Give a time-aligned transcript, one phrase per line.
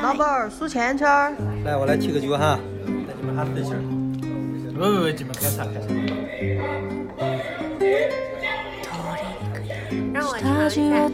[0.00, 1.34] 老板儿数钱圈儿。
[1.64, 3.74] 来，我来提个酒哈，带你们哈分享。
[4.72, 5.88] 不不不，你们开茶开茶。
[10.12, 11.08] 让我尝一下。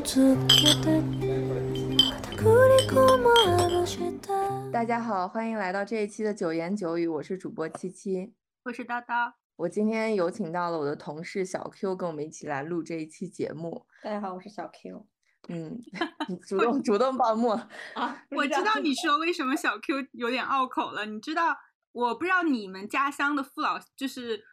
[4.70, 9.32] 大家好，欢迎来到这一期的九言九语，我是主播七七，我是叨叨。
[9.56, 13.86] 我今天有请到了我的同事小 Q，跟我们一起来录这一期节目。
[14.02, 15.06] 大家好，我是小 Q。
[15.48, 15.80] 嗯，
[16.28, 17.48] 你主动主动报幕
[17.94, 18.24] 啊！
[18.30, 21.06] 我知道你说为什么小 Q 有点拗口了。
[21.06, 21.56] 你知道，
[21.92, 24.44] 我不知道你们家乡的父老，就是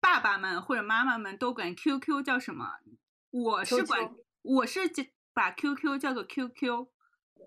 [0.00, 2.66] 爸爸们或者妈妈们都管 QQ 叫什么？
[3.30, 4.80] 我是管，我是
[5.32, 6.88] 把 QQ 叫做 QQ。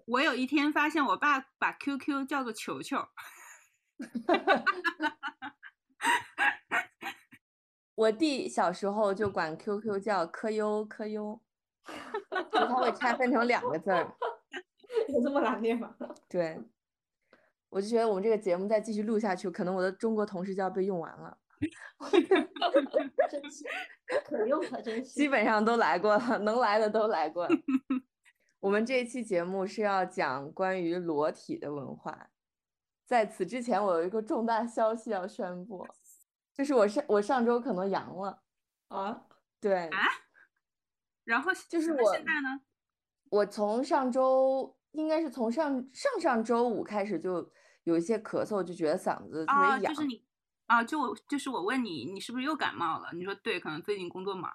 [0.06, 3.08] 我有一天发现我爸把 QQ 叫做球球。
[7.96, 11.40] 我弟小时候就管 QQ 叫科优科优。
[12.52, 14.16] 就它会拆分成两个字儿，
[15.10, 15.96] 有这么难念吗？
[16.30, 16.60] 对，
[17.70, 21.38] 我就觉得我们这个节目再继续录下去，可能我的中国同事就要被用完了。
[23.30, 23.64] 真是
[24.26, 27.56] 可用可真是，基本上都来过了，能来的都来过了。
[28.60, 32.30] 我们这一期节目是要讲关于裸体的文化。
[33.06, 35.86] 在此之前，我有一个重大消息要宣布，
[36.54, 38.42] 就是我上我上周可能阳了
[38.88, 39.26] 啊，
[39.60, 40.00] 对啊。
[41.24, 42.62] 然后就是我现在呢，
[43.30, 47.50] 我从上周应该是从上上上周五开始就
[47.84, 49.94] 有一些咳嗽，就觉得嗓子特别痒。
[49.94, 50.26] 就是你
[50.66, 53.10] 啊，就我就是我问你，你是不是又感冒了？
[53.14, 54.52] 你说对，可能最近工作忙。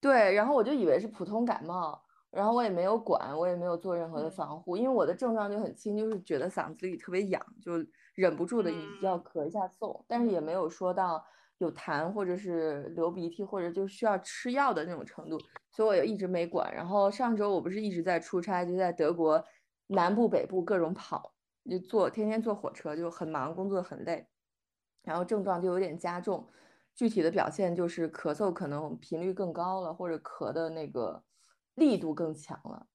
[0.00, 7.72] 对，然后我就以为是普通感冒，然后我也没有管，我也没有做任何的防护，因为我的症状就很轻，就是觉得嗓子里特别痒，就
[8.14, 11.24] 忍不住的要咳一下嗽，但是也没有说到。
[11.58, 15.38] 有痰或者是流鼻涕或者就需要吃药的那种程度，
[15.70, 16.74] 所以我也一直没管。
[16.74, 19.42] 然后上周我不是一直在出差，就在德国
[19.86, 21.34] 南部、北部各种跑，
[21.70, 24.28] 就坐天天坐火车，就很忙，工作很累。
[25.02, 26.48] 然后症状就有点加重，
[26.94, 31.22] 具体的表现就是咳嗽可能频率更高了，或者咳的那个
[31.74, 32.88] 力度更强了。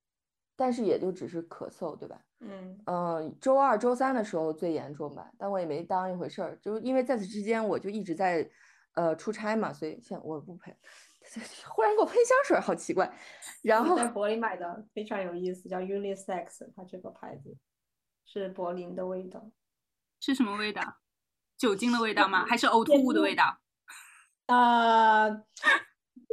[0.55, 2.21] 但是也就只是咳嗽，对吧？
[2.41, 8.50] 嗯嗯，周二、周三的时候最严重吧，但我也没当一回事儿，就是因为在此之间我就一直在
[8.96, 10.75] 呃出差嘛，所以现在我不喷。
[11.69, 13.16] 忽然给我喷香水，好奇怪。
[13.62, 17.56] 然后在柏林买的非常有意思，叫 Unisex，它这个牌子
[18.25, 19.51] 是柏林的味道，
[20.19, 20.97] 是什么味道？
[21.57, 22.44] 酒精的味道吗？
[22.50, 23.59] 还是呕吐物的味道？
[24.47, 25.30] 啊。
[25.30, 25.69] 这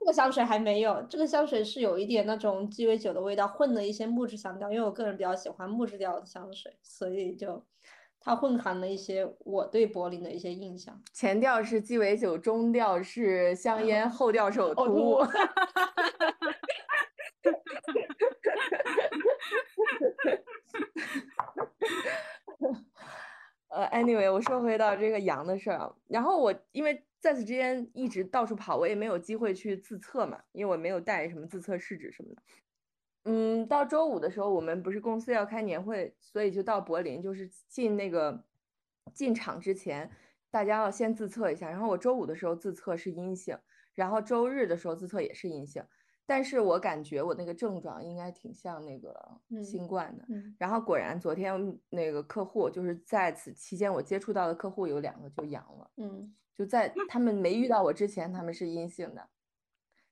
[0.09, 4.73] 个香水还没有，这个香水是有一点那种鸡尾酒的味道，混了一些木质香调。
[4.73, 7.63] 因为我个人比较喜欢木质调的香水，所以就
[8.19, 10.99] 它混含了一些我对柏林的一些印象。
[11.13, 15.19] 前调是鸡尾酒，中调是香烟， 后调是呕吐物。
[23.69, 27.05] 呃，anyway，我说回到这个羊的事儿，然后我因为。
[27.21, 32.43] 在此之间一直到处跑，我也没有机会去自测嘛，因为我没有带什么自测试纸什么的。
[33.25, 38.45] 嗯，到周五的时候，我们不是公司要开年会，所以就到柏林，就是进那个
[39.13, 40.11] 进场之前，
[40.51, 41.69] 大家要先自测一下。
[41.69, 43.59] 然后我周五的时候自测是阴性，
[43.95, 45.83] 然后周日的时候自测也是阴性，
[46.29, 50.27] 但是我感觉我那个症状应该挺像那个新冠的。
[50.59, 55.91] 然后果然昨天那个客户就是在此期间我接触到的客户有两个就阳了。
[55.97, 56.35] 嗯。
[56.55, 59.31] 就在他们没遇到我之前，他们是阴性的，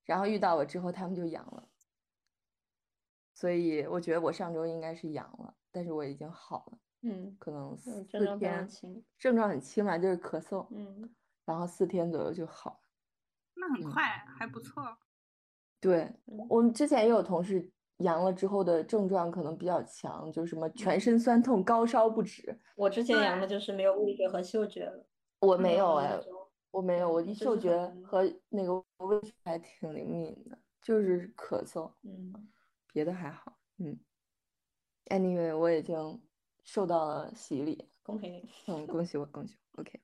[0.04, 1.68] 然后遇到我之后，他们就阳了。
[3.34, 6.78] 所以我觉得我上周应该是阳了，但是我已经好了。
[7.02, 8.02] 嗯，可能四
[8.38, 8.66] 天，
[9.18, 10.66] 症状很轻嘛，就是咳嗽。
[10.70, 11.12] 嗯，
[11.44, 12.88] 然后四天左右就好了。
[13.54, 14.02] 那很快，
[14.38, 14.96] 还不错。
[15.80, 16.10] 对
[16.48, 22.58] 我们之前也有同事阳了之后的症状可能比较强，就是什么全身酸痛、高烧不止。
[22.74, 25.06] 我之前阳的就是没有味觉和嗅觉了。
[25.40, 26.18] 我没有哎，
[26.70, 32.32] 我没有，我的嗅觉和那个味觉还挺灵敏的，就是咳嗽，嗯，
[32.92, 33.98] 别的还好，嗯。
[35.06, 36.20] Anyway，我已经
[36.64, 39.82] 受到了洗礼，恭喜你，嗯，恭喜我，恭喜我。
[39.82, 40.00] OK，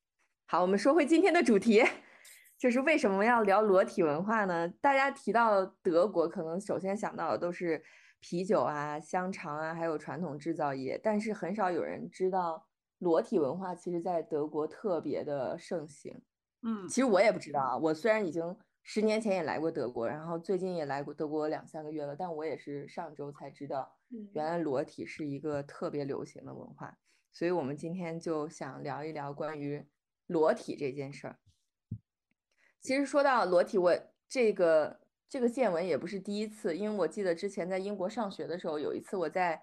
[0.46, 1.82] 好，我们说回今天的主题，
[2.62, 4.68] 就是为什么要聊裸体文化呢？
[4.80, 7.82] 大家提到德国，可能首先想到的都是
[8.20, 12.68] 啤酒啊、香肠啊，还有传统制造业，但是很少有人知道。
[13.00, 16.22] 裸体文化其实，在德国特别的盛行。
[16.62, 17.76] 嗯，其实我也不知道啊。
[17.76, 23.92] 我虽然已经十年前也来过德国，然后最近也来过德国两三个月了，但我也是上周才知道，
[24.34, 26.96] 原来裸体是一个特别流行的文化。
[27.32, 29.84] 所以，我们今天就想聊一聊关于
[30.28, 31.38] 裸体这件事儿。
[32.82, 33.96] 其实说到裸体，我
[34.28, 39.62] 这个这个见闻也不是第一次，因为我记得之前在英国上学的时候，有一次我在。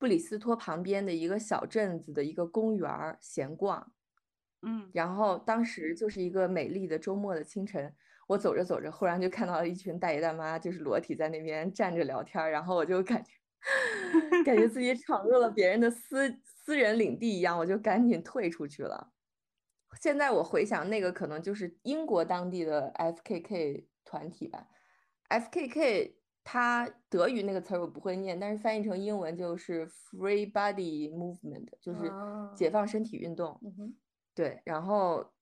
[0.00, 3.94] 布里斯托旁边的一个小镇子的一个公园儿闲逛。
[4.62, 7.92] 嗯，然后当时就是一个美丽的周末的清晨，
[8.28, 13.32] 我走着走着，忽然就看到了一群大爷大妈，就是裸体在那边站着聊天，然后我就感觉
[14.46, 19.10] 感觉自己闯入了别人的私私人领地一样，我就赶紧退出去了。
[20.00, 24.68] 现在我回想，那个可能就是英国当地的 FKK 团体吧。
[25.28, 26.14] FKK
[26.44, 33.60] 它德语那个词儿我不会念，但是翻译成英文就是 Free Body Movement，就是啊解放身体运动。
[34.34, 35.32] 对，然后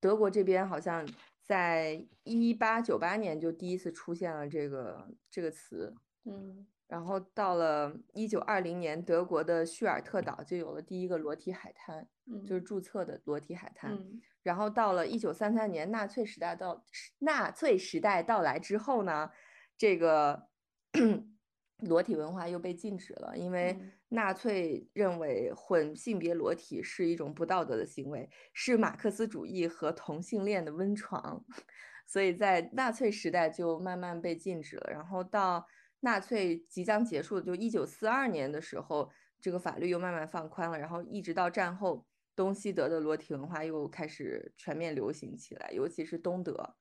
[0.00, 1.06] 德国这边好像
[1.42, 13.92] 在一八九八年就第一次出现了这个这个词，嗯然后到了一九二零年，德国的叙尔特岛就有了第一个裸体海滩，嗯，就是注册的裸体海滩。
[13.92, 16.82] 嗯然后到了一九三三年，纳粹时代到
[17.18, 19.30] 纳粹时代到来之后呢，
[19.76, 20.48] 这个
[21.84, 31.44] 裸体文化又被禁止了，因为嗯纳粹认为混性别裸体是一种不道德的行为，是马克思主义和同性恋的温床，
[32.06, 34.90] 所以在纳粹时代就慢慢被禁止了。
[34.90, 35.66] 然后到
[36.00, 39.10] 纳粹即将结束，就一九四二年的时候，
[39.40, 42.06] 这个法律又慢慢放宽了，然后一直到战后。
[42.36, 46.76] 东西德的裸体文化又开始全面流行起来，尤其是东德。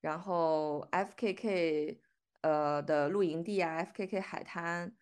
[0.00, 1.98] 然后 FKK
[2.42, 4.96] 呃的露营地啊，FKK 海滩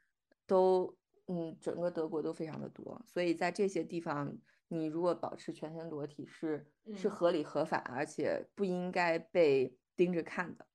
[0.47, 0.97] 都
[1.27, 4.35] 嗯整个德国都非常的多，所以在这些地方，
[4.69, 6.67] 你如果保持全身裸体是
[6.97, 10.67] 是嗯合理合法，而且不应该被盯着看的。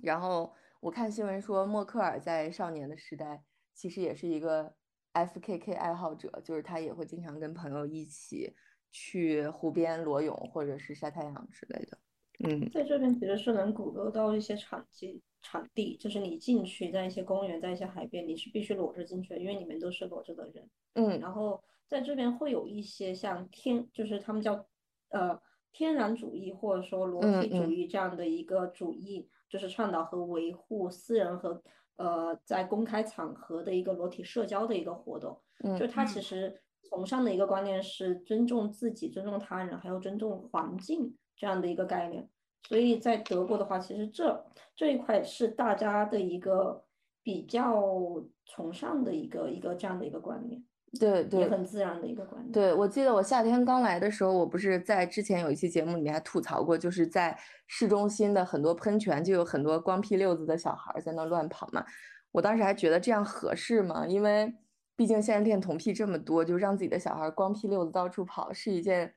[0.00, 3.42] 然后我看新闻说，默克尔在少年的时代
[3.74, 4.74] 其实也是一个
[5.12, 8.54] FKK 爱好者，就是他也会经常跟朋友一起
[8.92, 11.98] 去湖边裸泳或者是晒太阳之类的。
[12.44, 20.68] 嗯在这边其实是能鼓楼到一些场地，场地就是你进去，在一些公园，在一些海边，你是必须裸着进去的，因为里面都是裸着的人。
[20.94, 24.66] 嗯然后在这边会有一些像天，就是他们叫
[25.08, 25.40] 呃
[25.76, 31.62] 天然主义或者说裸体主义这样的一个主义，就是倡导和维护私人和
[31.96, 35.38] 呃在公开场合的一个裸体社交的一个活动。
[35.78, 42.26] 就嗯它其嗯实崇尚的一个观念是尊重自己、尊重他人，还有尊重环境这样的一个概念。
[42.62, 46.86] 所以在德国的话，其实这这一块是大家的一个
[47.22, 50.64] 比较崇尚的一个一个这样的一个观念，
[51.04, 52.52] 也对对很自然的一个观念。
[52.52, 61.84] 对，我记得我夏天刚来的时候，我不是在之前有一期节目里面还吐槽过，就是在市中心的很多喷泉就有很多光屁溜子的小孩儿在那乱跑嘛。
[62.32, 64.06] 我当时还觉得这样合适吗？
[64.06, 64.54] 因为
[64.94, 69.14] 毕竟现在恋童癖这么多，就让自己的小孩儿光屁溜子到处跑是一件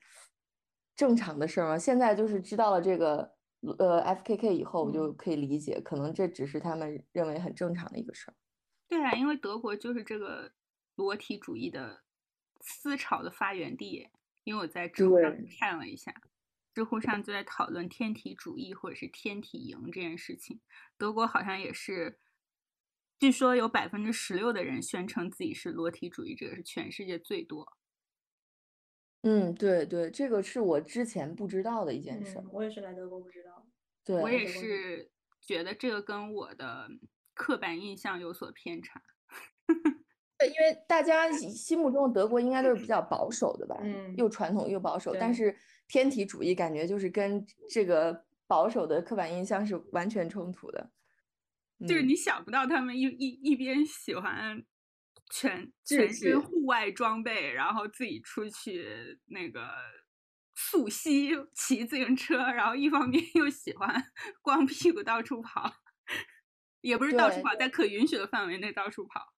[0.95, 1.77] 正常的事儿吗？
[1.77, 3.31] 现在就是知道了这个
[3.77, 8.33] 呃 FKK 以后，我就嗯可以理解，可能这只是他们认为很正常的一个事儿。
[8.87, 10.49] 对啊，因为德国就是这个
[10.99, 12.03] 裸体主义的
[12.59, 14.09] 思潮的发源地。
[14.43, 16.11] 因为我在知乎上看了一下，
[16.73, 20.59] 知乎上就在讨论天体主义或者是天体营这件事情。
[20.97, 22.19] 德国好像也是，
[23.19, 27.77] 据说有百分之十六的人宣称自己是裸体主义者，是全世界最多。
[29.21, 32.39] 嗯，对对，这个是我之前不知道的一件事。
[32.39, 33.67] 嗯，我也是来德国不知道。
[34.03, 35.11] 对，我也是
[35.41, 36.89] 觉得这个跟我的
[37.35, 39.03] 刻板印象有所偏差。
[40.39, 45.55] 对，因为大家心心目中的德国应该都是比较保守的吧，嗯又传统又保守，但是
[45.87, 50.89] 天体主义感觉就是跟这个保守的刻板印象是完全冲突的。
[51.87, 54.63] 就是嗯你想不到他们一一一边喜欢
[55.29, 59.69] 全全身户外装备，然后自己出去那个
[60.55, 65.73] 溯溪骑自行车，然后一方面又喜欢光屁股到处跑，
[66.81, 69.33] 也不是到处跑，在可允许的范围内到处跑。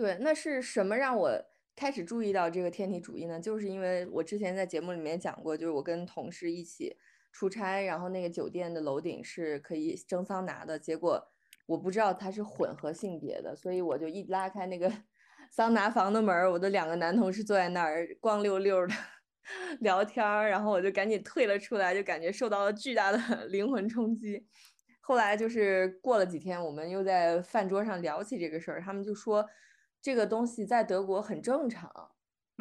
[0.00, 1.30] 对，那是什么让我
[1.76, 3.38] 开始注意到这个天体主义呢？
[3.38, 6.96] 就是因为我之前在节目里面讲过，就是我跟同事一起
[7.30, 11.22] 出差，然后那个酒店的楼顶是可以蒸桑拿的，结果
[11.66, 14.90] 我不知道它是混合性别的，所以我就一拉开那个
[15.52, 18.94] 桑拿房的门，我的两个男同事坐在那儿光溜溜的
[19.80, 23.18] 聊天儿，然后我就赶紧退了出来，就感觉受到了巨大的
[23.52, 24.46] 灵魂冲击。
[25.02, 29.44] 后来就是过了几天，我们又在饭桌上聊起这个事儿，他们就说
[30.02, 31.90] 这个东西在德国很正常。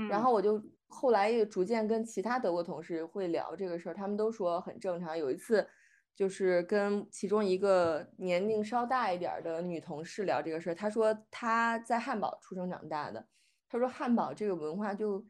[0.09, 5.17] 然嗯后我就后来也逐渐跟其他德国同事会聊这个事儿，他们都说很正常。
[5.17, 5.67] 有一次
[6.15, 13.27] 就是跟其中一个年龄稍大一点儿的女同事聊这个事儿，她说她在汉堡出生长大的，
[13.67, 15.23] 她说汉堡这个文化就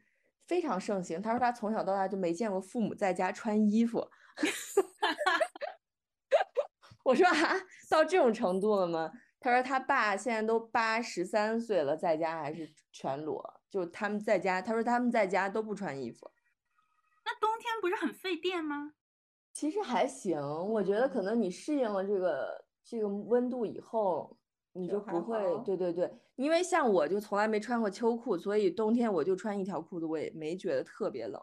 [0.46, 4.08] 非常盛行，她说她从小到大就没见过父母在家穿衣服。
[7.04, 7.34] 我说啊，
[7.90, 9.10] 到这种程度了吗？
[9.40, 16.30] 他说他爸现在都八十三岁了，在家还是全裸，就他们在家，他说他们在家都不穿衣服。
[17.24, 18.92] 那冬天不是很费电吗？
[19.52, 24.36] 其实还行，我觉得可能你适应了这个这个温度以后，
[24.72, 31.42] 你就不会，好对对对，因为像我就从来没穿过秋裤，所以冬天我就穿一条裤子，我也没觉得特别冷。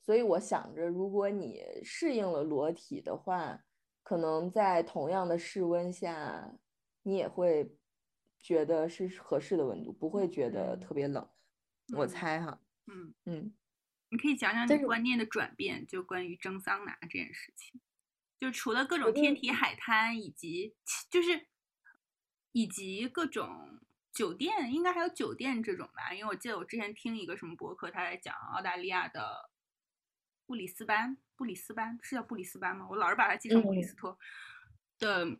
[0.00, 3.60] 所以我想着，如果你适应了裸体的话，
[4.02, 6.52] 可能在同样的室温下，
[7.04, 7.76] 你也会
[8.40, 11.30] 觉得是合适的温度，不会觉得嗯特别冷。
[11.94, 13.54] 我嗯猜哈，嗯，嗯，
[14.08, 17.80] 你可以讲讲但是你观念的转变，就关于蒸桑拿这件事情。
[18.40, 20.74] 就除了各种天体海滩，以及
[21.08, 21.46] 就是
[22.52, 23.80] 以及各种
[24.12, 26.12] 酒店，应该还有酒店这种吧？
[26.12, 29.50] 因为我记得我之前听一个什么博客，他在讲澳大利亚的
[30.46, 32.86] 布里斯班，布里斯班是叫布里斯班吗？
[32.90, 34.18] 我老是把它记成布里嗯斯托
[34.98, 35.38] 的，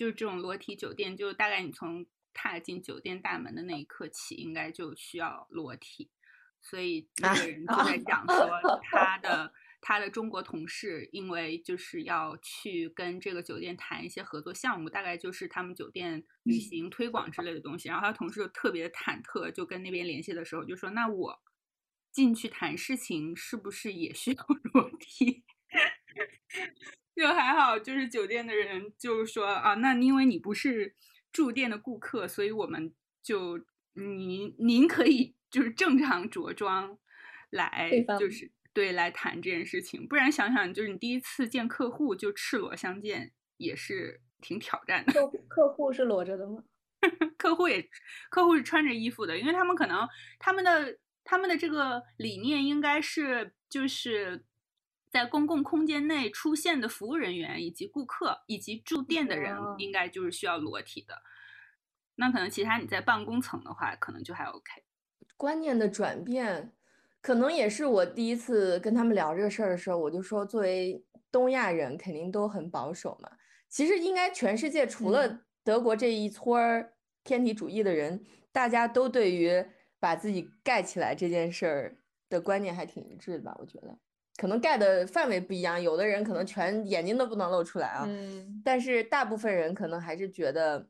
[0.00, 6.10] 就是这种裸体酒店，就大概你从踏进酒店大门的那一刻起，应该就需要裸体。
[6.58, 9.52] 所以那个人就在讲说，他的
[9.82, 17.90] 他的中国同事因为就是要去跟这个酒店谈一些合作项目，大概就是他们酒店旅行推广之类的东西。
[17.90, 21.42] 然后他同事就特别忐忑，就跟那边联系的时候就说：“那我
[22.10, 25.44] 进去谈事情是不是也需要 裸体？”
[27.20, 30.94] 就还好，就是酒店的人就说啊，那因为你不是
[31.30, 33.58] 住店的顾客，所以我们就
[33.92, 36.96] 您您可以就是正常着装
[37.50, 45.12] 来对，方就是对来谈这件事情，不然想想就是你第一次见客户就赤裸相见，也是挺挑战的。
[45.12, 46.64] 客 户客户是裸着的吗？
[47.36, 47.86] 客户也
[48.30, 50.08] 客户是穿着衣服的，因为他们可能
[50.38, 54.44] 他们的他们的这个理念应该是就是
[55.10, 61.22] 在公共空间内出现的服务人员以及顾客以及住店的人哦应该就是需要裸体的。
[62.14, 64.84] 那可能其他你在办公层的话，可能就还 OK。
[65.36, 66.72] 观念的转变，
[67.22, 71.02] 可能也是我第一次跟他们聊这个事儿的时候，我就说，作为
[71.32, 73.30] 东亚人，肯定都很保守嘛。
[73.68, 76.92] 其实应该全世界除了嗯德国这一撮儿
[77.24, 79.64] 天体主义的人，大家都对于
[79.98, 81.98] 把自己盖起来这件事儿
[82.28, 83.56] 的观念还挺一致的吧？
[83.58, 83.98] 我觉得，
[84.40, 90.88] 可能盖的范围不一样，有的人可能全眼睛都不能露出来啊，嗯，但是大部分人可能还是觉得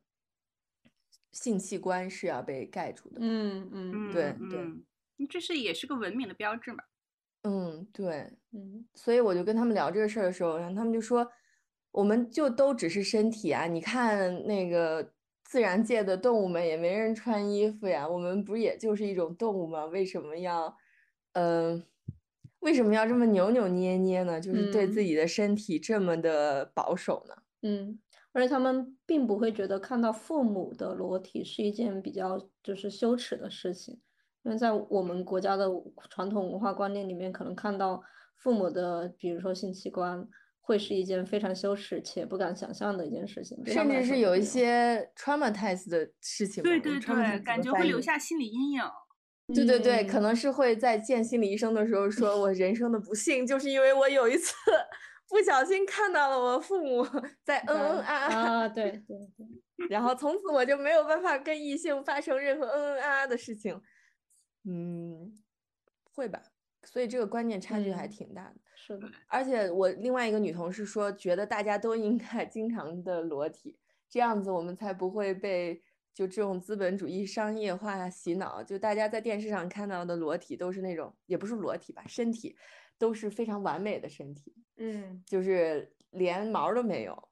[1.32, 3.16] 性器官是要被盖住的。
[3.20, 4.84] 嗯嗯对对嗯，
[5.28, 6.84] 这是也是个文明的标志嘛？
[7.42, 11.28] 嗯，对，嗯所以我就跟他们聊这个事儿的时候，然后他们就说，
[11.90, 19.86] 我们就都只是身体啊，你看那个自然界的动物们也没人穿衣服呀，我们不也就是一种动物吗？
[19.86, 20.76] 为什么要，
[21.32, 21.84] 嗯、
[22.60, 24.40] 为什么要这么扭扭捏捏呢？
[24.40, 27.34] 就是对自嗯己的身体这么的保守呢？
[27.62, 27.98] 嗯，
[28.32, 34.00] 而且他们并不会觉得看到父母的裸体是一件比较就是羞耻的事情，
[34.44, 35.66] 因为在我们国家的
[36.08, 38.02] 传统文化观念里面，可能看到
[38.36, 40.26] 父母的，比如说性器官，
[40.60, 48.82] 会是一件非常羞耻且不敢想象的一件事情，甚至是有一些 traumatize 的事情，对对对，感觉会留下心理阴影。
[49.54, 54.54] 对对对，可嗯能是会在见心理医生的时候说，我人生的不幸就是因为我有一次
[55.28, 57.04] 不小心看到了我父母
[57.44, 63.80] 在嗯嗯啊啊，啊， 对对对，然后从此我就没有办法跟异性发生任何嗯嗯啊啊的事情。
[64.64, 65.32] 嗯，
[66.12, 66.42] 会吧？
[66.82, 68.56] 所以这个观念差距还嗯挺大的。
[68.74, 73.78] 是的，而且我另外一个女同事说，觉得大家都应该经常的裸体，
[74.08, 78.62] 这样子我们才不会被就这种资本主义商业化洗脑。
[78.62, 82.56] 就大家在电视上看到的裸体都是那种，也不是裸体吧，身体
[82.98, 87.28] 都是非常完美的身体，嗯就是连毛都没有。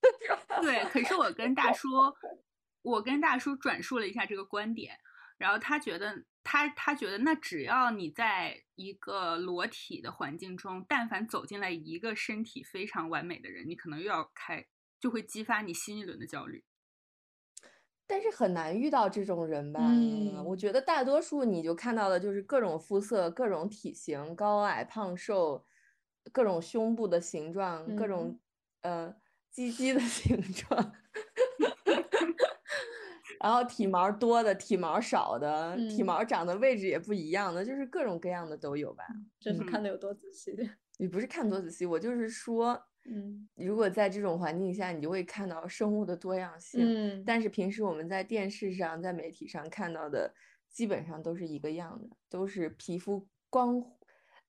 [0.62, 1.88] 对，可是我跟大叔，
[2.82, 4.98] 我跟大叔转述了一下这个观点，
[5.38, 14.66] 然后他觉得他他觉得那只要你在一个裸体的环境中，但凡走进来一个身体非常完美的人，你可能又要开，
[14.98, 16.64] 就会激发你新一轮的焦虑。
[18.12, 19.80] 但是很难遇到这种人吧？
[20.44, 25.64] 我嗯觉得大多数你就看到的就是各种肤色、各种体型、高矮胖瘦，
[26.30, 28.38] 各种胸部的形状、各种
[28.82, 29.14] 呃
[29.50, 30.92] 鸡鸡的 形状，
[33.40, 39.04] 然后体毛多的、体毛少的、体嗯毛长的位置也不一样的，就是各种各样的都有吧？
[39.14, 40.54] 嗯这是看的有多仔细，
[40.98, 43.48] 你不是看多仔细，我就是说，嗯。
[43.56, 46.92] 如果在这种环境下，你就会看到生物的多样性。
[46.94, 50.34] 嗯，但是平时我们在电视上、在媒体上看到的，
[50.70, 53.84] 基本上都是一个样的，都是皮肤光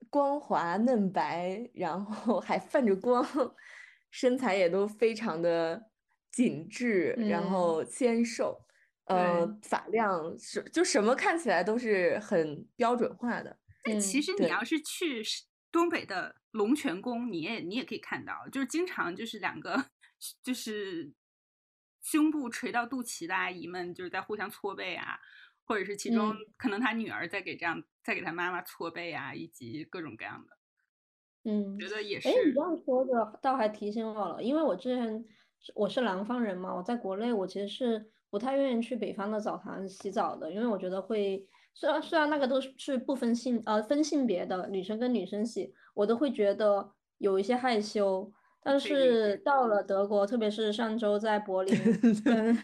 [0.10, 3.26] 光滑嫩白，然后还泛着光，
[4.12, 5.92] 身材也都非常的
[6.32, 7.50] 紧致，然嗯。
[7.50, 8.66] 后纤瘦，
[9.06, 13.58] 呃，发量是就什么看起来都是很标准化的。
[13.84, 19.88] 但其嗯对实你要是去是东北的龙泉宫，你也你也可以看到，就是经常就是两个
[20.42, 21.12] 就是
[22.02, 25.20] 胸部垂到肚脐的阿姨们，就是在互相搓背啊，
[25.66, 26.38] 或者是其中嗯。
[26.58, 35.26] 可能她女儿在给这样在给她妈妈搓背啊，以及各种各样的，嗯，觉得也是哎，你这样说的倒还提醒我了，因为我之前
[35.74, 48.32] 我是南方人嘛，我在国内我其实是不太愿意去北方的澡堂洗澡的，因为我觉得会，虽然虽然那个都是是不分性呃分性别的，女生跟女生洗，我都会觉得有一些害羞。
[48.66, 51.76] 但是到了德国，特别是上周在柏 林
[52.24, 52.58] 跟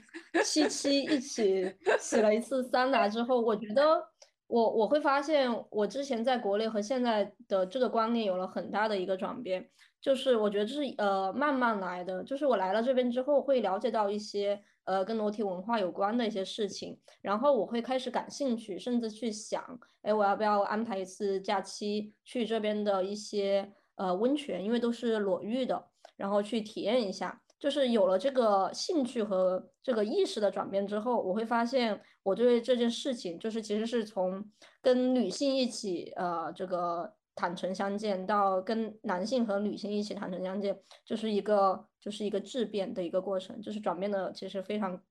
[0.46, 4.02] 七七一起洗了一次桑拿之后，我觉得
[4.48, 25.86] 我我会发现，我之前在国内和现在的这个观念有了很大的一个转变，就是我觉得这是呃慢慢来的，就是我来了这边之后会了解到一些呃跟裸体文化有关的一些事情，然后我会开始感兴趣，甚至去想，哎，我要不要安排一次假期去这边的一些呃温泉，因为都是裸浴的，
[26.18, 27.40] 然后去体验一下。
[27.60, 34.44] 就是有了这个兴趣和这个意识的转变之后，我会发现我对这件事情，就是其实是从
[34.82, 45.02] 跟女性一起呃这个坦诚相见，到跟男性和女性一起坦诚相见，就是一个就是一个质变的一个过程，就是转变的其实非常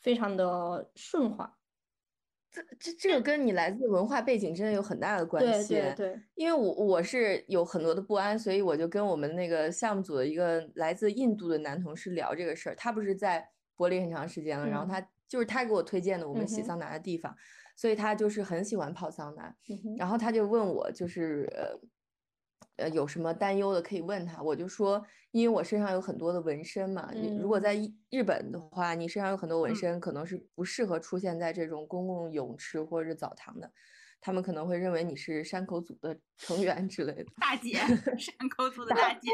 [0.00, 1.54] 非常的顺滑。
[2.50, 5.74] 这这这个跟你来自文化背景真的有很大的关系。
[5.74, 12.74] 对对，因为我我是有很多的不安，所以我就跟我们那个项目组的一个来自印度的男同事聊这个事儿。
[12.74, 17.36] 他不是在柏林很长时间了，然后嗯他就是他给我推荐的我们洗桑拿的地方，
[17.76, 19.54] 所以他就是很喜欢泡桑拿。
[19.68, 27.62] 嗯然后他就问我，就是呃呃有什么担忧的可以问他，我就说，因为我身上有很多的纹身嘛，你如果嗯。
[27.62, 29.76] 在日日本的话，你身上有很多纹嗯。
[29.76, 33.70] 身，可能是不适合出现在这种公共泳池或者是澡堂的，
[34.20, 37.26] 他们可能会认为你是山口组的成员之类的。
[37.40, 37.74] 大姐，
[38.18, 39.30] 山口组的大姐，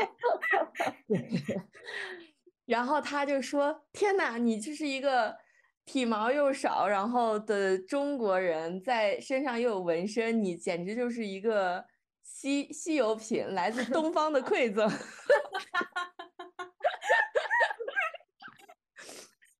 [2.66, 5.36] 然后他就说：“天呐，你这是一个
[5.84, 11.84] 体毛又少，然后的中国人，在身上又有纹身，你简直就是一个
[12.22, 14.88] 稀稀有品，来自东方的馈赠。”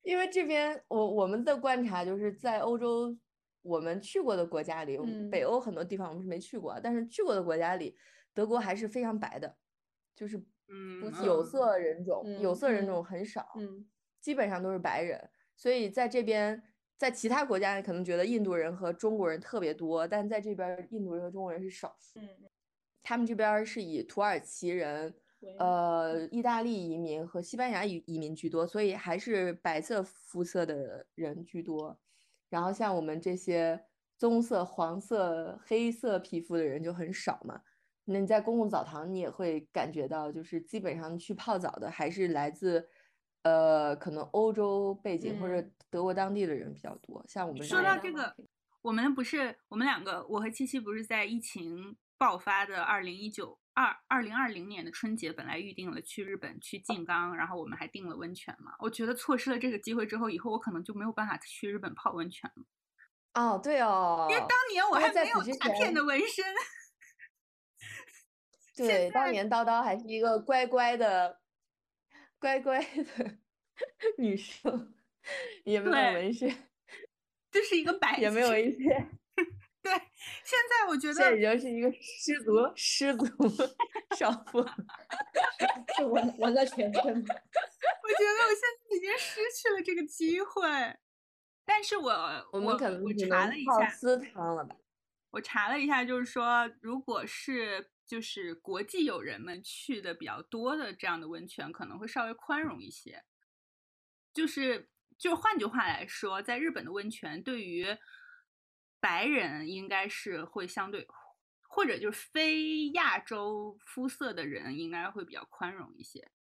[0.03, 3.17] 因为这边我我们的观察就是在欧洲，
[3.63, 4.99] 我们去过的国家里，
[5.31, 7.97] 北嗯欧很多地方我们是没去过，但是去过的国家里，
[8.35, 9.57] 德国还是非常白的，
[10.17, 13.87] 就是嗯，有嗯色人种，有嗯色人嗯种很少，嗯
[14.21, 15.31] 基本上都是白人，
[15.63, 16.61] 所以在这边，
[16.99, 22.19] 在其他国家可能觉得印度人和中国人特别多，但在这边印度人和中国人是少数。
[22.19, 22.29] 嗯，
[23.01, 25.15] 他们这边是以土耳其人、
[25.61, 31.97] 呃意大利移民和西班牙移移民居多，所以还是白色肤色的人居多。
[32.49, 33.81] 然后像我们这些
[34.19, 37.63] 棕色、黄色、黑色皮肤的人就很少嘛。
[38.05, 42.89] 那你在公共澡堂，你也会感觉到，就是基本上去泡澡的还是来自，
[43.43, 47.25] 呃，可能欧洲背景或者嗯德国当地的人比较多。
[47.29, 48.35] 像我们说到这个，
[48.81, 58.75] 我们不是我们两个，我和七七不是在疫情爆发的二零一九二二零二零年的春节，本来预定了去日本去静冈，然后我们还订了温泉嘛。
[58.79, 62.65] 我觉得错失了这个机会之后，以后我可能就没有办法去日本泡温泉了，
[63.35, 66.45] 哦，对哦，因为当年我还没有大片的纹身。
[68.75, 71.42] 对，当年叨叨还是一个乖乖的、
[72.43, 73.39] 乖乖的
[74.19, 74.93] 女生，
[75.63, 76.51] 也没有对纹身，
[77.53, 78.89] 就是一个白也没有痴一些，
[79.81, 79.93] 对，
[80.43, 83.25] 现在我觉得已经是一个失足失足
[84.17, 84.61] 少妇。
[85.97, 87.25] 是纹纹在全身吗。
[87.29, 90.63] 我觉得我现在已经失去了这个机会。
[91.65, 92.11] 但是我
[92.53, 94.75] 我们可能我查了一下，私汤了吧？
[95.31, 103.25] 我查了一下，就是说，如果是就是国际友人们去的比较多的这样的温泉，可能会稍微宽容一些。
[104.35, 107.87] 就是就换句话来说，在日本的温泉对于
[109.01, 111.09] 白人应该是会相对，
[111.63, 116.31] 或者就是非亚洲肤色的人应该会比较宽容一些。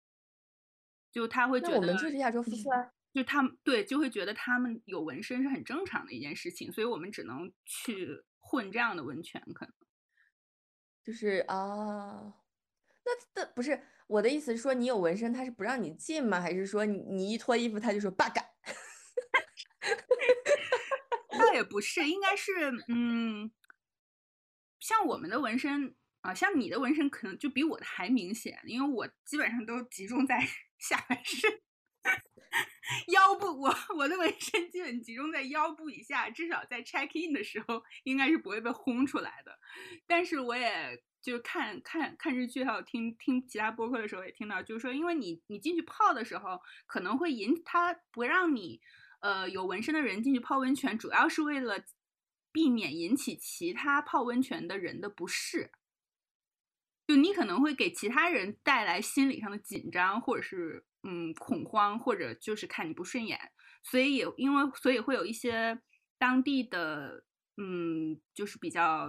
[1.11, 2.93] 就他会觉得，我们就是亚洲肤色啊。
[3.15, 9.75] 就他们对就会觉得他们有纹身是很正常的一件事情，所以我们只能去混这样的温泉，可能。
[11.05, 12.35] 就是啊，
[13.05, 16.41] 那那不是我的意思是说，你有纹身，他是不让你进吗？
[16.41, 18.45] 还是说你你一脱衣服他就说罢干？
[21.31, 22.53] 倒也不是，应该是
[22.89, 23.51] 嗯，
[24.79, 30.39] 像我们的纹身啊，像你的纹身可能就比我的还明显，因为我基本上都集中在
[30.79, 31.51] 下半身。
[33.09, 39.59] 腰部，我我的纹身基本集中在腰部以下，至少在 check in 的时候应该是不会被轰出来的。
[40.07, 48.81] 但是我也就是看看看日剧，还有听听其他播客的时候也听到，就是说，因为你你进去泡的时候，可能会引他不让你
[49.21, 51.85] 呃有纹身的人进去泡温泉，主要是为了
[52.53, 55.71] 避免引起其他泡温泉的人的不适。
[57.07, 63.39] 就你可能会给其他人带来心理上的紧张，或者是嗯恐慌，或者就是看你不顺眼，
[63.83, 65.81] 所以也因为所以会有一些
[66.19, 67.25] 当地的
[67.57, 69.09] 嗯就是比较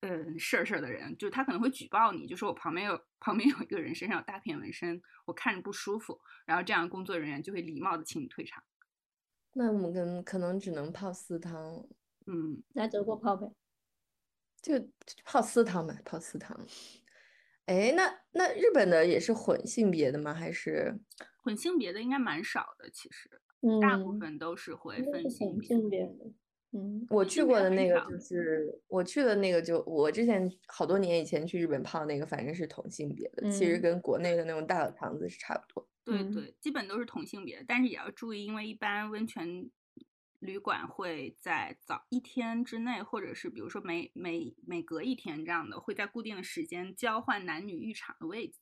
[0.00, 8.62] 嗯事儿事儿的人，就他可能会举报你，就说我旁边有旁边有一个人身上有大片纹身，我看着不舒服，然后这样工作人员就会礼貌的请你退场。
[9.54, 11.84] 那我们跟可能只能泡私汤，
[12.26, 13.50] 嗯，来德国泡呗。
[14.60, 14.74] 就
[15.24, 16.66] 泡私汤嘛，泡私汤。
[17.68, 20.32] 哎，那那日本的也是混性别的吗？
[20.32, 20.98] 还是
[21.42, 25.68] 混性别的应该蛮少的，其实嗯，大部分都是会分性别。
[25.68, 26.32] 性别的。
[26.72, 35.86] 嗯，我去性别过的那个少就是我去的那个就我之前好多年以前去日本泡那个，反正是同性别的，其实嗯跟国内的那种大澡堂子是差不多。
[36.06, 39.70] 嗯对对，基本都是同性别，但是也要注意，因为一般温泉
[40.38, 48.58] 旅馆会在早一天之内，或者是比如说每每每隔一天这样的，会在固定的时间交换男女浴场的位置，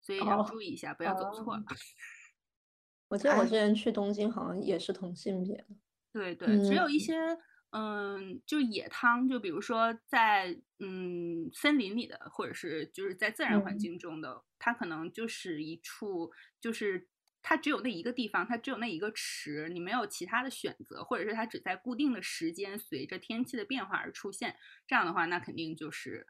[0.00, 1.64] 所以要哦注意一下， 不要走错哦了。
[3.08, 5.66] 我记得我哎之前去东京好像也是同性别的。
[6.12, 7.38] 对对，只有一嗯些
[7.70, 17.08] 嗯，就野汤，就比如说在嗯森林里的，或者是就是在自然环嗯境中的，它可能就是一处，就是
[17.42, 24.56] 它只有那一个地方，它只有那一个池，你没有其他的选择，或者是它只在固定的时间，随着天气的变化而出现。
[24.86, 26.26] 这样的话，那肯定就是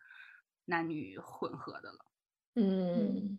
[0.64, 1.98] 男女混合的了。
[2.55, 3.38] 嗯，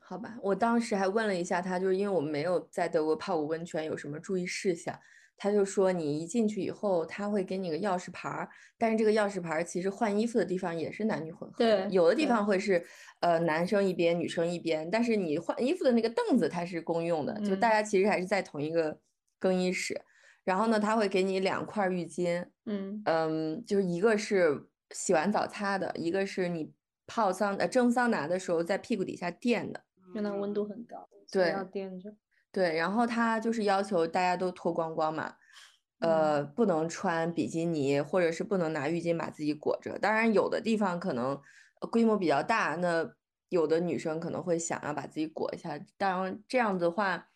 [0.00, 4.98] 好吧，我当时还问了一下他，就是因为我们没有在德国泡过温泉，有什么注意事项？
[5.42, 12.84] 他就说你一进去以后，他会给你个钥匙牌儿，但是这个钥匙牌儿其实换衣服的地方也是男女混合的，对有的地方会是
[13.20, 19.00] 呃男生一边，女生一边，但是你换衣服的那个凳子它是公用的，就大嗯家其实还是在同一个
[19.38, 19.98] 更衣室。
[20.44, 26.70] 然后呢，他会给你两块儿浴巾，嗯嗯，就是一个是洗完澡擦的，一个是你
[27.06, 29.82] 泡桑呃蒸桑拿的时候在屁股底下垫的。
[30.08, 32.12] 因为那温度很高，对要垫着。
[32.52, 35.34] 对，然后他就是要求大家都脱光光嘛，
[36.00, 39.98] 呃，不能穿比基尼，或者是不能拿浴巾把自己裹着。
[39.98, 41.40] 当然，有的地方可能
[41.80, 43.08] 呃规模比较大，那
[43.50, 45.78] 有的女生可能会想要把自己裹一下。
[45.96, 47.28] 当然，这样子的话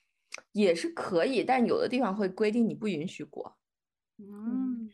[0.50, 3.56] 也是可以，但有的地方会规定你不允许裹。
[4.18, 4.90] 嗯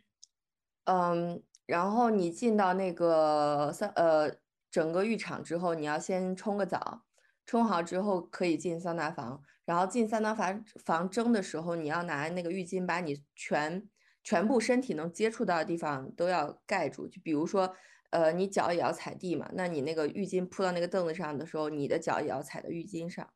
[0.85, 4.31] 嗯，然后你进到那个桑呃
[4.71, 7.05] 整个浴场之后，你要先冲个澡，
[7.47, 9.43] 冲好之后可以进桑拿房。
[9.71, 13.89] 然后进桑拿房房蒸的时候，你要拿那个浴巾把你全
[14.25, 17.07] 全部身体能接触到的地方都要盖住。
[17.07, 17.73] 就比如说，
[18.11, 23.31] 呃，你脚也要踩地嘛，那你那个浴巾铺到那个凳子上的时候，你的脚也要踩到浴巾上，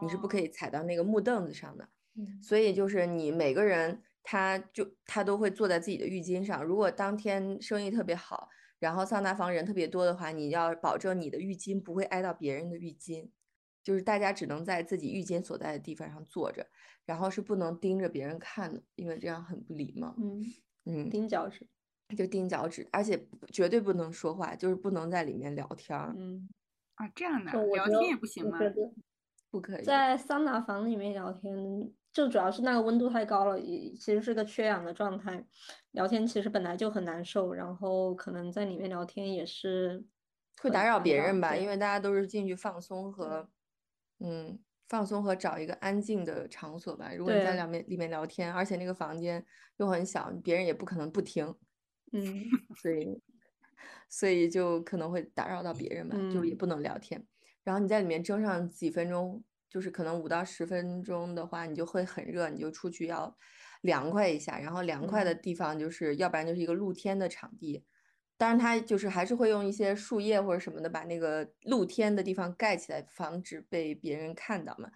[0.00, 1.86] 你是不可哦以踩到那个木凳子上的。
[2.16, 6.64] 嗯所以就是你每个人他就他都会坐在自己的浴巾上。
[6.64, 13.28] 如果当天生意特别好，然后桑拿房人特别多的话，你要保证你的浴巾不会挨到别人的浴巾，
[13.84, 16.66] 就是大家只能在自己浴间所在的地方上坐着，
[17.04, 20.16] 然后是不能盯着别人看的，因为这样很不礼貌。
[20.18, 20.42] 嗯，
[20.86, 21.68] 嗯，盯脚趾。
[22.14, 26.48] 就盯脚趾，而且绝对不能说话，就是不能在里面聊天儿，嗯，
[26.96, 28.58] 啊，这样的就我聊天也不行吗？
[29.50, 29.82] 不可以。
[29.82, 35.44] 在桑拿房里面聊天，就主要是那个温度太高了，也其实是个缺氧的状态，
[35.92, 40.04] 聊天其实本来就很难受，然后可能在里面聊天也是
[40.60, 43.48] 会打扰别人吧，因为大家都是进去放松和，
[44.20, 47.12] 嗯，放松和找一个安静的场所吧。
[47.14, 49.44] 如果你在两面里面聊天，而且那个房间
[49.78, 51.54] 又很小，别人也不可能不听，
[52.12, 53.22] 嗯所以，
[54.08, 57.26] 所以就可能会打扰到别人吧，就也嗯不能聊天。
[57.62, 63.36] 然后你在里面蒸上几分钟，就是可能五到十分钟的话，你就会很热，你就出去要
[63.82, 64.58] 凉快一下。
[64.60, 67.84] 然后凉快的嗯地方就是，要不然就是一个露天的场地，
[68.36, 74.90] 当然它就是还是会用一些树叶或者什么的把那个露天的地方盖起来，防止被别人看到嘛。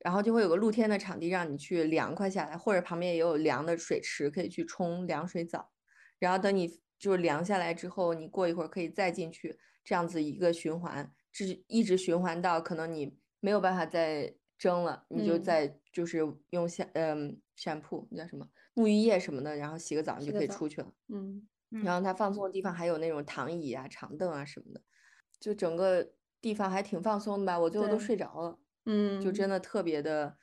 [0.00, 5.72] 然后就会有个露天的场地让你去凉快下来，或者旁边也有凉的水池可以去冲凉水澡。
[6.18, 20.92] 然后等你就是凉下来之后，你过一会儿可以再进去，这样子一个循环，是一直循环到可能你没有办法再蒸了，你就嗯再就是用下嗯闪铺那叫什么沐浴液什么的，然后洗个澡你就可以出去了。
[21.08, 21.46] 嗯
[21.82, 24.80] 然后它放松的地方还有那种躺椅啊、长凳啊什么的，
[25.40, 27.58] 就整个地方还挺放松的吧。
[27.58, 28.58] 我最后都睡着了。
[28.84, 30.36] 嗯，就真的特别的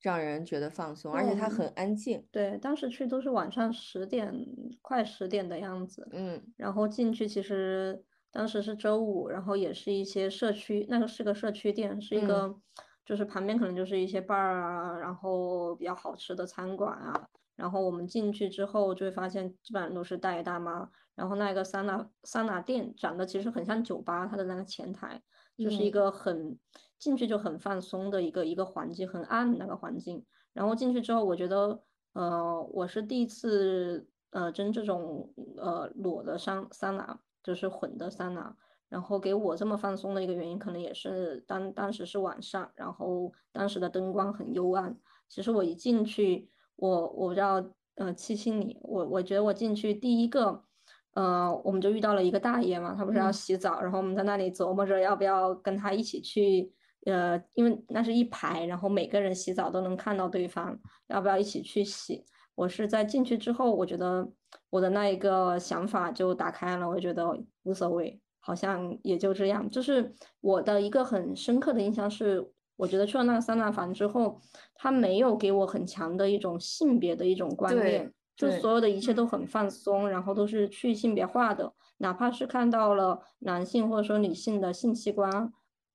[0.00, 2.26] 让人觉得放松，而且它很安静。
[2.30, 4.34] 对，当时去都是晚上十点，
[4.80, 6.08] 快十点的样子。
[6.12, 12.60] 嗯然后进去其实当时是周五，然后也是一些社区，那个是个社区店，是一嗯个
[13.04, 17.28] 就是旁边可能就是一些 bar 啊，然后比较好吃的餐馆啊。
[17.60, 25.20] 然后我们进去之后就会发现基本上都是大爷大妈，然后那个桑拿桑拿店长得其实很像酒吧，它的那个前台
[25.58, 26.58] 就是一嗯个很
[26.98, 30.24] 进去就很放松的一个一个环境，很暗那个环境。
[30.54, 31.78] 然后进去之后，我觉得，
[32.14, 38.56] 呃，我是第一次呃蒸这种呃裸的桑桑拿，就是混的桑拿。
[38.88, 44.98] 然后给我这么放松的一个原因，可能也是当当时是晚上，然后当时的灯光很幽暗。
[45.28, 47.62] 其实我一进去，我我不知道，
[47.96, 50.64] 呃，七七你，我我觉得我进去第一个，
[51.12, 56.72] 呃，我们就遇到了一个大爷嘛，他不是要嗯洗澡，然后我们在那里琢磨着要不要跟他一起去。
[57.06, 62.22] 呃，因为那是一排，然后每个人洗澡都能看到对方，要不要一起去洗？
[62.54, 64.30] 我是在进去之后，我觉得
[64.68, 67.26] 我的那一个想法就打开了，我觉得
[67.62, 69.66] 无所谓，好像也就这样。
[69.70, 74.40] 就是我的一个很深刻的印象是，我觉得去了那个桑拿房之后，
[74.74, 85.52] 他没有给我很强的一种性别的一种观念，就所有的一切都很放松，然后都是去性别化的，哪怕是看到了男性或者说女性的性器官。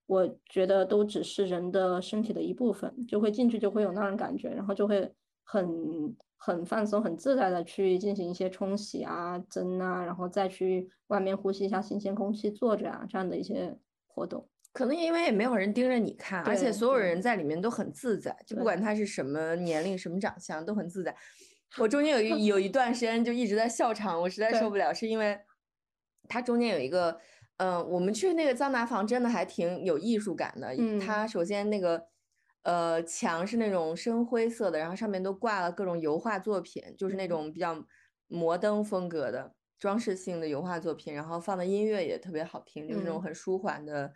[0.08, 5.12] 我觉得都只是人的身体的一部分，就会进去就会有那种感觉，然后就会
[5.44, 14.48] 很很放松、很自在的去进行一些冲洗啊、蒸啊，然后再去外面呼吸一下新鲜空气、坐着啊这样的一些活动。
[14.76, 21.16] 可能因为也没有人盯着你看，而且所有人在里面都很自在，就不管他是什么年龄、什么长相，都很自在。
[21.80, 25.40] 我中间有一有一段时间就一直在笑场，我实在受不了，是因为
[26.28, 27.18] 他中间有一个，
[27.56, 30.76] 嗯、我们去那个桑拿房真的还挺有艺术感的。
[30.78, 32.08] 嗯它首先那个
[32.64, 37.82] 呃墙是那种深灰色的，然后上面都挂了各种油画作品，就是那嗯种比较
[38.28, 44.14] 摩登风格的装饰性的油画作品，然后放的音乐也特别好听，就是那种嗯很舒缓的，嗯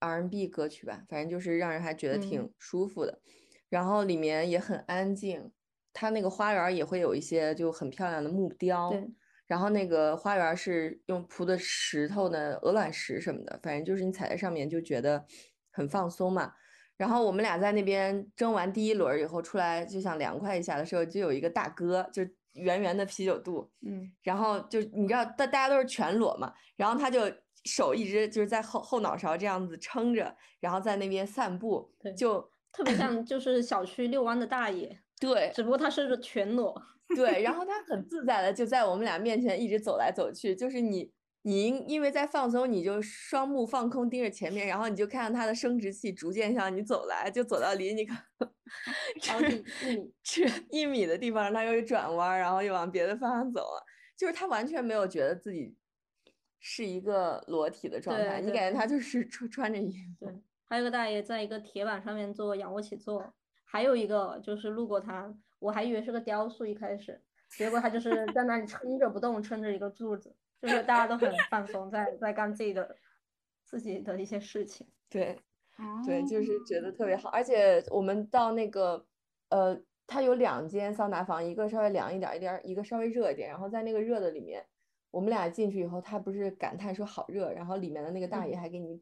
[0.00, 3.20] ，R&B 歌曲吧，反正就是让人还觉得挺嗯舒服的。
[3.68, 5.50] 然后里面也很安静，
[5.92, 9.08] 它那个花园也会有一些就很漂亮的木雕，对，
[9.46, 15.26] 然后那个花园是用铺的石头呢鹅卵石什么的，反正就是你踩在上面就觉得
[15.72, 16.52] 很放松嘛。
[16.96, 27.20] 然后我们俩在那边蒸完第一轮以后出来就想凉快一下的时候，就有一个大哥就圆圆的啤酒肚，嗯，然后就你知道大大家都是全裸嘛，然后他就
[27.66, 36.80] 手一直就是在后后脑勺这样子撑着，然后在那边散步，就特别像就是小区遛弯的大爷， 对只不过他是个全裸。
[37.14, 48.02] 对，然后他很自在的就在我们俩面前一直走来走去，就是你你因因为在放松，你就双目放空盯着前面，然后你就看到他的生殖器逐渐向你走来，就走到离你
[49.14, 49.64] 一米
[50.24, 53.84] 这一米的地方，他又一转弯儿，然后又往别的方向走了，
[54.16, 55.72] 就是他完全没有觉得自己
[56.68, 60.26] 是一个裸体的状态，你感觉他就是 穿穿着衣服。
[60.26, 60.34] 对，
[60.68, 63.24] 还有个大爷在一个铁板上面做仰卧起坐，
[63.64, 72.96] 还有一个就是路过他，我还以为是个雕塑一开始，结果他就是在那里撑着不动，撑着一个柱子，就是大家都很放松，在在干自己的
[73.64, 74.84] 自己的一些事情。
[75.08, 75.38] 对，
[76.04, 79.06] 对，哦就是觉得特别好，而且我们到那个，
[79.50, 83.48] 呃，它有两间桑拿房，一个稍微凉一点儿一点儿，一个稍微热一点。
[83.48, 84.66] 然后在那个热的里面，
[85.16, 88.56] 我们俩进去以后，他不是感叹说好热，然后里面的那个大爷嗯。
[88.56, 89.00] 还给你，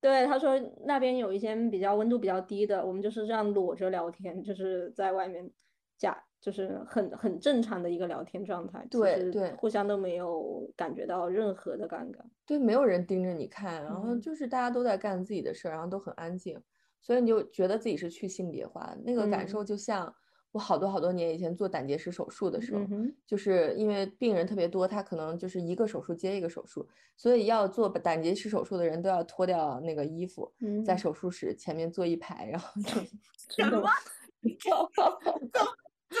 [0.00, 5.50] 对，他说那边有一间比较温度比较低的，我们就是这样裸着聊天，就是在外面
[5.96, 9.58] 假，就是很很正常的一个聊天状态，对对。
[9.58, 12.20] 互相都没有感觉到任何的尴尬。
[12.46, 14.22] 对，没有人盯着你看，然后嗯。
[14.22, 16.58] 就是大家都在干自己的事儿，然后都很安静，
[16.98, 19.48] 所以你就觉得自己是去性别化，那个感嗯。
[19.48, 20.14] 受就像
[20.52, 30.50] 我好多好多年以前做胆结石手术的时候，嗯，就是因为病人特别多，他可能就是一个手术接一个手术，所以要做胆结石手术的人都要脱掉那个衣服，
[30.84, 32.88] 在嗯手术室前面坐一排，然后就
[33.62, 33.88] 什么？
[34.40, 34.70] 怎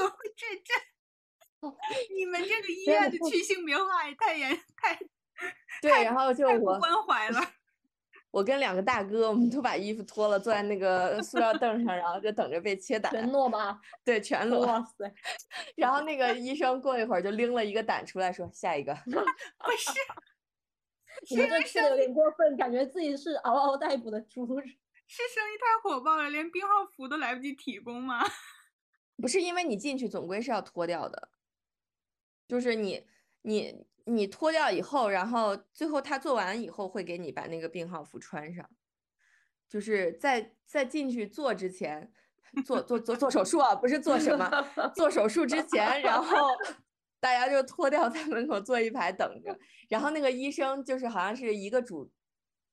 [0.02, 0.74] 么会这这？
[2.14, 4.98] 你们这个医院的的去性别化也太严太
[5.80, 7.40] 对，然后就太不我关怀了。
[8.30, 13.80] 我跟两个大哥，我们都把衣服脱了，坐在那个塑料凳上，然后就等着被切胆，全裸吧？
[14.04, 14.66] 对，全裸。
[14.66, 15.12] 哇塞！
[15.76, 19.10] 然后那个医生过一会儿就拎了一个胆出来说下一个， 不
[19.72, 19.90] 是，
[21.30, 24.46] 你们这吃的有点过分，感觉自己是嗷嗷待哺的猪。
[25.10, 28.22] 是生意太火爆了，连病号服都来不及提供吗？
[29.16, 31.30] 不是因为你进去总归是要脱掉的，
[32.46, 33.06] 就是你
[33.42, 38.68] 你你脱掉以后，然后最后他做完以后会给你把那个病号服穿上，
[39.68, 42.10] 就是在在进去做之前，
[42.64, 44.50] 做做做做手术啊，不是做什么，
[44.94, 46.48] 做手术之前，然后
[47.20, 52.10] 大家就脱掉在门口坐一排等着，然后那个医生就是好像是一个主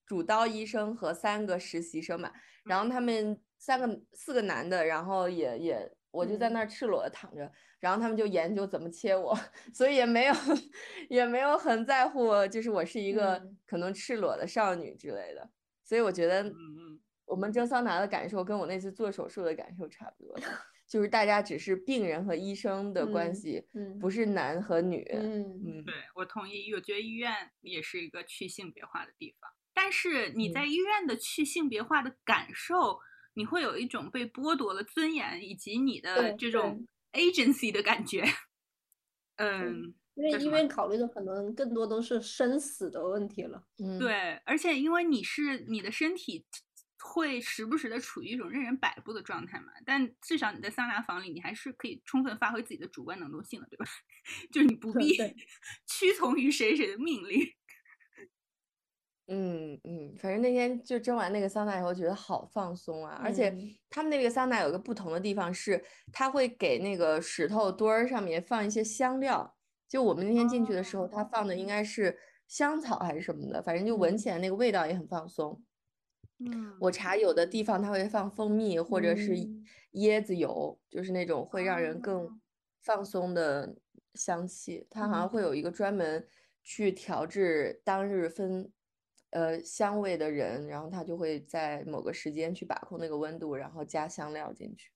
[0.06, 2.32] 主刀医生和三个实习生吧，
[2.64, 7.52] 然后他们三个四个男的，然后也也我就在那儿赤裸的躺着，
[7.86, 9.38] 然后他们就研究怎么切我，
[9.72, 10.34] 所以也没有
[11.08, 15.48] 也没有很在乎，就是我是一个嗯可能赤裸的少女之类的。
[15.84, 20.36] 所以我觉得嗯嗯，我们蒸桑拿的感受跟我那次做手术的感受差不多，
[20.90, 25.08] 就是大家只是病人和医生的关嗯系，嗯不是男和女。
[25.14, 29.48] 嗯嗯对我同意，我觉得医院也是一个去性别化的地方。
[29.76, 32.98] 但是你嗯在医院的去性别化的感受，
[33.36, 36.84] 你会有一种被剥夺了尊严以及你的这种
[37.16, 38.24] agency 的感觉。
[39.38, 43.64] 嗯，因为叫什么医院考虑的可能更多都是生死的问题了。
[43.84, 46.46] 嗯，对，而且因为你是你的身体
[47.00, 53.86] 会时不时的处于一种任人摆布的状态嘛，但至少你在桑拿房里，你还是可以充分发挥自己的主观能动性的，对吧？
[54.52, 55.16] 就是你不必
[55.86, 57.42] 屈从于谁谁的命令。
[59.28, 63.20] 嗯嗯，反正那天就蒸完那个桑拿以后，觉得好放松啊！
[63.24, 65.84] 而且嗯他们那个桑拿有个不同的地方是，
[66.14, 69.56] 他会给那个石头墩儿上面放一些香料。
[69.88, 75.64] 就我们那天进去的时候，他放的应该是香草还是什么的，反正就闻嗯起来那个味道也很放松。
[76.40, 82.42] 嗯我查有的地方它会放蜂蜜或者是嗯椰子油，就是那种会让人哦更
[82.84, 83.76] 放松的
[84.14, 84.86] 香气。
[84.90, 86.28] 它好像会有一个专门
[86.62, 88.70] 去调制当日分
[89.36, 94.90] 呃香味的人，然后他就会在某个时间去把控那个温度，然后加香料进去。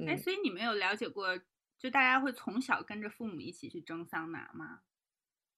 [0.00, 1.38] 哎，嗯，所以你们有了解过，
[1.78, 4.80] 就大家会从小跟着父母一起去蒸桑拿吗？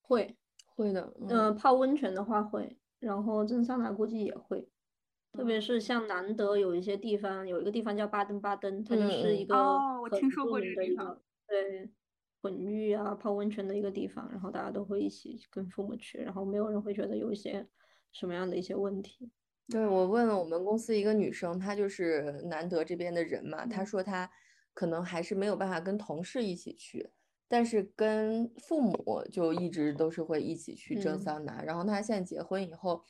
[0.02, 4.68] 会，会的，嗯、嗯泡温泉的话会，然后蒸桑拿估计也会。
[5.32, 11.90] 特别是像南德有一些地方，有一个地方叫巴登巴登，它就是一个哦我很听说过著名这个地方对
[12.40, 17.66] 混浴啊泡温泉的一个地方，然后大家都会一起跟父母去，然后没有人会觉得有一些
[18.18, 19.30] 什么样的一些问题。
[19.68, 24.30] 对，我问了我们公司一个女生，她就是南德这边的人嘛，她嗯说她
[24.72, 27.10] 可能还是没有办法跟同事一起去，
[27.48, 31.62] 但是跟父母就一直都是会一起去蒸嗯桑拿。
[31.62, 33.02] 然后她现在结婚以后，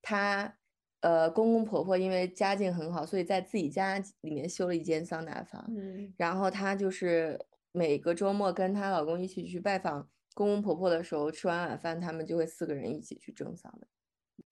[0.00, 0.56] 她
[1.00, 5.64] 呃公公婆婆因为家境很好，所以在自己家里面修了一间桑拿房。
[5.68, 7.38] 嗯然后她就是
[7.72, 13.88] 每个周末跟她老公一起去拜访公公婆婆的时候，吃完晚饭，他们就会四个人一起去蒸桑拿。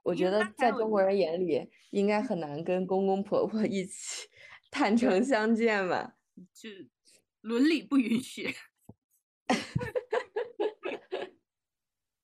[0.03, 4.29] 我觉得在中国人眼里，应该很难跟公公婆婆一起
[4.71, 6.17] 坦诚相见吧。
[6.53, 6.69] 就
[7.43, 8.55] 伦理不允许。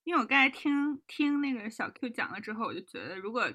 [0.05, 3.53] 因为我刚才听听那个小 Q 讲了之后，我就觉得，如果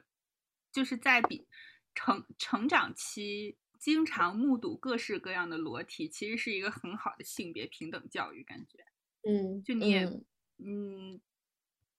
[0.72, 1.48] 就是在比
[1.96, 8.86] 成成长期经常目睹各式各样的裸体，其实是一个很好的性别平等教育，感觉。
[9.28, 10.26] 嗯就你也，嗯
[10.60, 11.22] 嗯，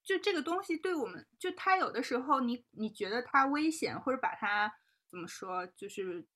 [0.05, 4.73] 就这个东西对我们，就它有的时候你你觉得它危险，或者把它
[5.09, 6.27] 怎么说，就是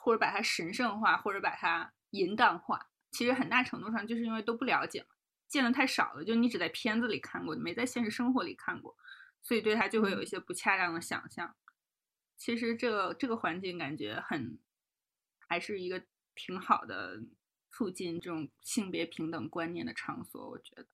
[0.00, 5.08] 或者把它神圣化，或者把它淫荡化，其实很大程度上就是因为都不了解嘛，
[5.48, 8.96] 见的太少了，就你只在片子里看过，没在现实生活里看过，
[9.42, 11.56] 所以对它就会有一些不恰当的想象。
[12.36, 14.56] 其实这个这个环境感觉很，
[15.48, 16.04] 还是一个
[16.36, 17.20] 挺好的
[17.72, 20.86] 促进这种性别平等观念的场所，我觉得。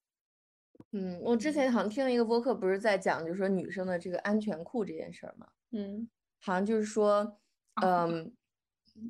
[0.97, 6.09] 嗯，我之前好像听了一个播客，不是在讲，就是说女生的这个安全裤这件事儿嘛，嗯
[6.41, 7.17] 好像就是说，
[7.83, 8.33] 哦嗯，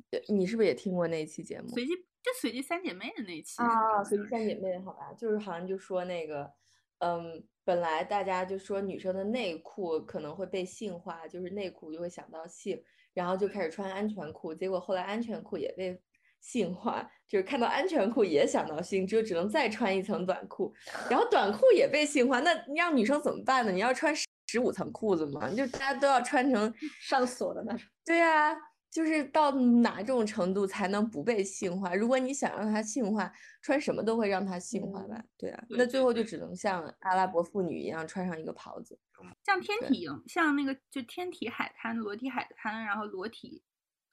[0.09, 1.67] 呃你是不是也听过那一期节目？
[1.67, 1.91] 随机
[2.23, 6.51] 就随机三姐妹的那一期啊，随机三姐妹，好吧，就是好像就说那个，
[6.97, 12.81] 嗯，本来大家就说女生的内裤可能会被性化，就是内裤就会想到性，
[13.13, 16.01] 然后就开始穿安全裤，结果后来安全裤也被
[16.45, 20.71] 性化，就是看到安全裤也想到性，只有只能再穿一层短裤，
[21.09, 23.71] 然后短裤也被性化，那你让女生怎么办呢？
[23.71, 25.49] 你要穿十十五层裤子吗？
[25.49, 27.81] 就大家都要穿成 上锁的那种。
[28.05, 28.55] 对呀、
[28.91, 31.95] 就是到哪种程度才能不被性化？
[31.95, 33.31] 如果你想让它性化，
[33.63, 35.23] 穿什么都会让它性化吧？
[35.35, 38.99] 对啊，那最后就只能像阿拉伯妇女一样穿上一个袍子。
[39.43, 43.63] 像天对体营，像那个就天体海滩、裸体海滩，然后裸体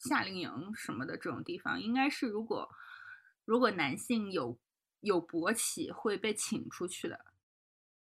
[0.03, 2.69] 夏令营什么的这种地方，应该是如果
[3.45, 4.59] 如果男性有
[5.01, 7.19] 有勃起会被请出去的，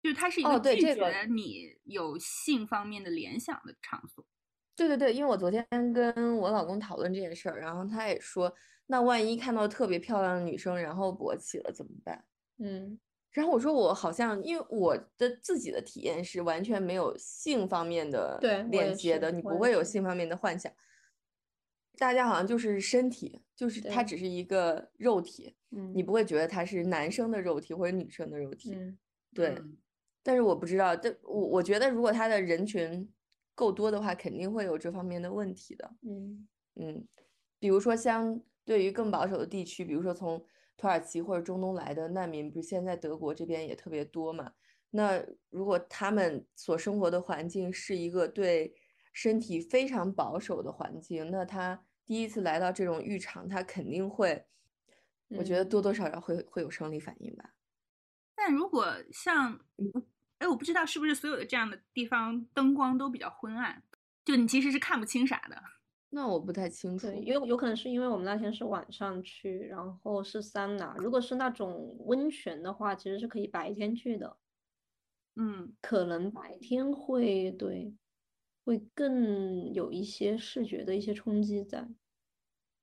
[0.02, 4.26] 就是它是一哦个拒绝你有性方面的联想的场所。
[4.76, 8.52] 对对对，因为我昨天跟我老公讨论这件事儿，然后他也说，
[8.88, 12.26] 那万一看到特别漂亮的女生，然后勃起了怎么办？
[12.58, 13.00] 嗯
[13.32, 18.38] 然后我说我好像，因为我的自己的体验是完全没有性方面的
[18.70, 20.72] 链接的，你不会有性方面的幻想。
[22.02, 28.74] 大家好像就是身体，就是它只是一个肉体，嗯你不会觉得它是男生的肉体或者女生的肉体。
[28.74, 28.98] 嗯
[29.36, 29.78] 对，嗯
[30.24, 33.08] 但是我不知道，但我我觉得如果他的人群
[33.54, 35.94] 够多的话，肯定会有这方面的问题的。
[36.02, 37.08] 嗯嗯，
[37.60, 40.44] 比如说相对于更保守的地区，比如说从
[40.76, 44.52] 土耳其或者中东来的难民，不是现在德国这边也特别多嘛？
[44.90, 48.74] 那如果他们所生活的环境是一个对
[49.14, 54.46] 身体非常保守的环境，那他第一次来到这种浴场，他肯定会，
[55.30, 57.54] 我觉得嗯多多少少会会有生理反应吧。
[58.36, 59.58] 但如果像，
[60.40, 63.82] 哎，我不知道是不是所有的这样的地方灯光都比较昏暗，
[64.26, 65.56] 就你其实是看不清啥的。
[66.10, 67.08] 那我不太清楚。
[67.08, 70.94] 对，有有可能是因为我们那天是晚上去，然后是桑拿。
[70.98, 74.36] 如果是那种温泉的话，其实是可以白天去的，
[75.38, 77.96] 嗯，可能白天会对，
[78.66, 81.88] 会更有一些视觉的一些冲击在。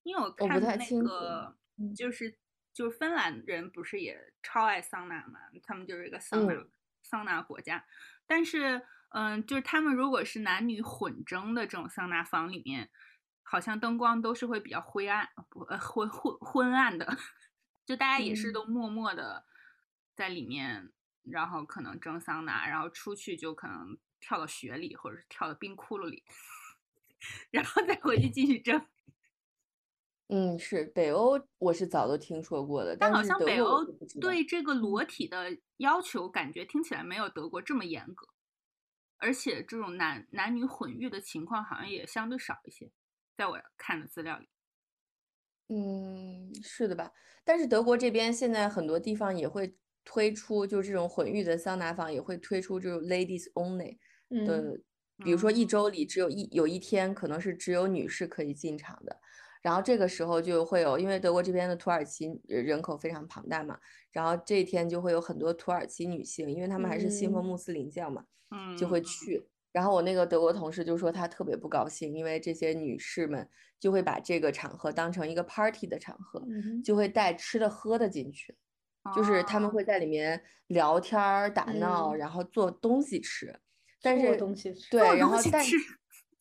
[0.02, 1.94] 因为我不看那个嗯。
[1.94, 2.38] 就是
[2.72, 6.70] 就是芬兰人不是也超爱桑拿嘛，他们就是一个桑拿、嗯。
[7.02, 7.86] 桑拿国家，
[8.26, 12.90] 但是嗯，就是他们如果是男女混蒸的这种桑拿房里面，
[13.42, 17.06] 好像灯光都是会比较灰暗，不呃昏昏昏暗的，
[17.86, 18.52] 就大家也是嗯。
[18.52, 19.46] 都默默的
[20.14, 20.92] 在里面，
[21.22, 26.22] 然后可能蒸桑拿，然后出去就可能跳到雪里，或者是跳到冰窟窿里，
[27.50, 28.86] 然后再回去继续蒸。
[30.28, 33.82] 嗯，是北欧，我是早都听说过的，但好像北欧。
[34.20, 38.28] 对这个裸体的要求，感觉听起来没有德国这么严格，
[39.16, 42.90] 而且这种男男女混浴的情况好像也相对少一些，
[43.38, 44.48] 在我看的资料里。
[45.70, 47.10] 嗯，是的吧？
[47.44, 53.96] 但是德国这边现在很多地方也会推出，就这种混浴的桑拿房也会推出这种 ladies only
[54.30, 54.80] 嗯的，
[55.22, 59.20] 比如说一嗯周里只有一有一天可能是只有女士可以进场的，
[59.62, 63.78] 然后这个时候就会有，因为德国这边的土耳其呃人口非常庞大嘛，
[64.12, 68.24] 然后这一天就会有很多土耳其女性，因为她们还是信奉嗯穆斯林教嘛。
[68.50, 69.46] 嗯，就会嗯去。
[69.72, 73.46] 然后我那个德国同事就说他特别不高兴，因为这些女士们
[73.78, 78.56] 就会把这个场合当成一个 party 的场合，嗯就会带吃的喝的进去，
[79.14, 83.54] 就是他们哦会在里面聊天儿、打闹，嗯然后做东西吃。
[84.00, 84.36] 但是
[84.90, 85.62] 对，然后但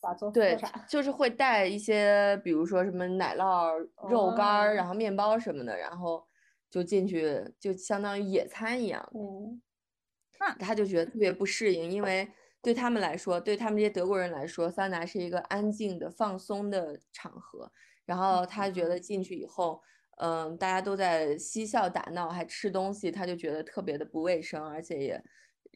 [0.01, 0.57] 咋做对？
[0.87, 3.73] 就是会带一些，比如说什么奶酪、
[4.09, 6.25] 肉干儿，然哦后面包什么的，然后
[6.69, 9.09] 就进去，就相当于野餐一样。
[9.13, 9.61] 嗯
[10.59, 12.29] 他就觉得特别不适应，因为
[12.61, 17.71] 对他们来说，对他们这些德国人来说，桑拿是一个安静的、放松的场合。
[18.05, 19.81] 然后他觉得进去以后，
[20.19, 25.23] 嗯，大家都在嬉笑打闹，还吃东西，他就觉得特别的不卫生，而且也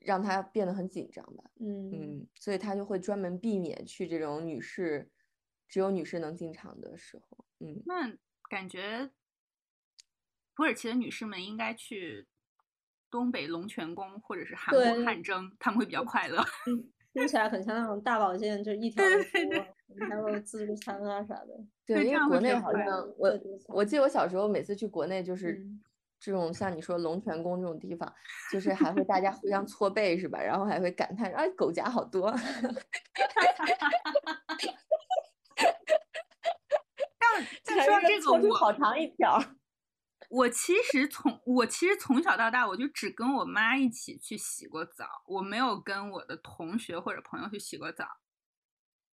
[0.02, 1.43] 让他变得很紧张吧。
[1.60, 5.10] 嗯嗯，所以他就会专门避免去这种女士
[5.68, 7.45] 只有女士能进场的时候。
[7.60, 8.12] 嗯，那
[8.49, 9.10] 感觉
[10.56, 12.28] 土耳其的女士们应该去
[13.10, 16.43] 东北龙泉宫或者是韩国对汗蒸，他们会比较快乐。
[17.14, 19.20] 听起来很像那种大保健，就一 条龙
[20.10, 21.60] 还有自助餐啊啥的。
[21.86, 23.38] 对，因为国内好像我
[23.68, 25.82] 我记得我小时候每次去国内就是嗯
[26.22, 28.13] 这种像你说龙泉宫这种地方，
[28.51, 30.39] 就是还会大家互相搓背是吧？
[30.39, 32.32] 然后还会感叹啊狗夹好多。
[37.65, 39.55] 但说到这个，我好长一条儿。
[40.30, 48.05] 我其实从我其实从小到大，我就只跟我妈一起去洗过澡，我没有跟我的同学或者朋友去洗过澡。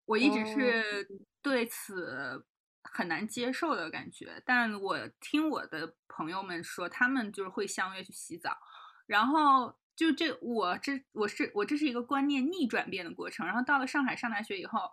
[0.05, 1.09] 我一直哦是
[1.43, 2.45] 对此
[2.83, 8.59] 很难接受的感觉，但我听我的朋友们说，他们就是会相约去洗澡，
[9.07, 13.47] 然后就这我这我是我这是一个观念逆转变的过程。
[13.47, 14.91] 然后到了上海上大学以后，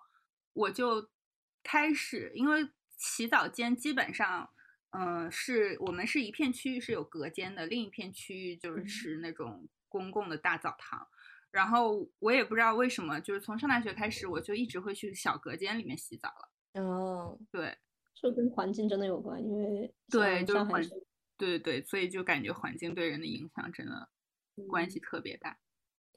[0.54, 1.10] 我就
[1.64, 4.50] 开始因为洗澡间基本上。
[4.98, 11.06] 嗯，是我们是一片区域是有隔间的，另一片区域就是嗯是那种公共的大澡堂。
[11.52, 16.50] 然后我也不知道为什么，就是从上大学开始，我就一直会去小隔间里面洗澡了。
[16.76, 17.76] 哦，对，
[18.14, 21.08] 这跟环境真的有关，因为对就是环像上海是
[21.38, 24.10] 对对，所以就感觉环境对人的影响真的
[24.68, 25.58] 关系特别大。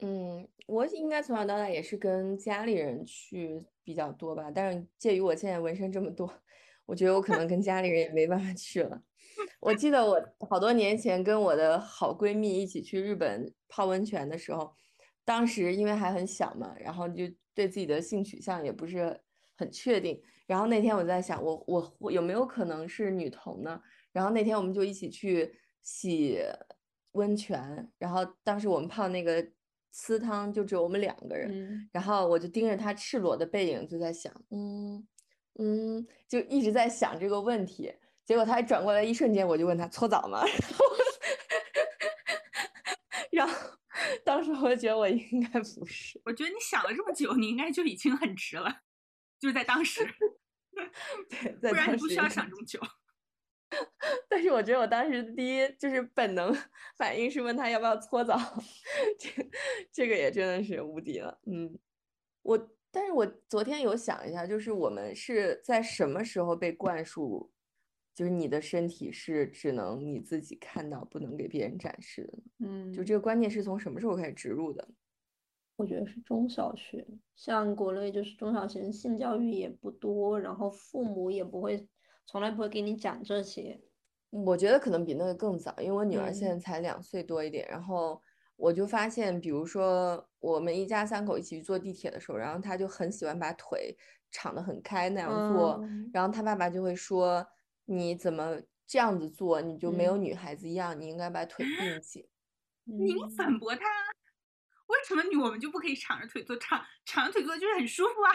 [0.01, 6.33] 嗯，我应该从小到大也是跟家里人去比较多吧，但是介于我现在纹身这么多，
[6.85, 9.01] 我觉得我可能跟家里人也没办法去了。
[9.59, 10.17] 我记得我
[10.49, 14.73] 好多年前跟我的好闺蜜一起去日本泡温泉的时候，
[15.25, 19.19] 当时因为还很小嘛，然后就对自己的性取向也不是
[19.59, 20.21] 很确定。
[20.47, 23.81] 然后那天我在想，我我我有没有可能是女同呢？
[24.13, 25.53] 然后那天我们就一起去
[25.83, 26.39] 洗
[27.11, 29.45] 温泉，然后当时我们泡那个
[29.91, 35.05] 私汤就只有我们两个人，嗯，然后我就盯着他赤裸的背影，就在想，嗯
[35.59, 37.93] 嗯，就一直在想这个问题。
[38.25, 40.41] 结果他一转过来，一瞬间我就问他搓澡吗？
[43.31, 43.53] 然后
[44.23, 48.81] 当时我就觉得我应该不是，我觉得你想了这么久，你应该就已经很直了，
[49.39, 50.03] 就是在当时，
[51.29, 52.79] 对，在不然当时你不需要想这么久。
[54.27, 56.51] 但是我觉得我当时第一就是本能
[56.97, 58.35] 反应是问他要不要搓澡，
[59.19, 59.29] 这
[59.91, 61.39] 这个也真的是无敌了。
[61.45, 61.77] 嗯，
[62.41, 67.51] 我但是我昨天有想一下，就是我们是在什么时候被灌输，
[68.15, 72.39] 就是你的身体是只能你自己看到，不能给别人展示的？
[72.65, 74.87] 嗯，就这个观念是从什么时候开始植入的？
[75.79, 77.07] 我觉得是中小学，
[77.37, 81.87] 像国内就是中小学性教育也不多，然后父母也不会，
[82.25, 83.79] 从来不会给你讲这些。
[84.29, 88.21] 我觉得可能比那个更早，因为我女儿现在嗯才两岁多一点，然后
[88.57, 93.97] 我就发现，比如说我们一家三口一起去坐地铁的时候，然后她就很喜欢把腿
[94.31, 97.47] 敞得很开那样坐，嗯然后她爸爸就会说
[97.85, 102.27] 你怎么这样子做，你就没有嗯女孩子一样，你应该把腿并起。
[102.83, 103.81] 你嗯反驳他，
[104.89, 106.55] 为什么你我们就不可以敞着腿坐？
[106.57, 108.29] 敞敞着腿坐就是很舒服啊。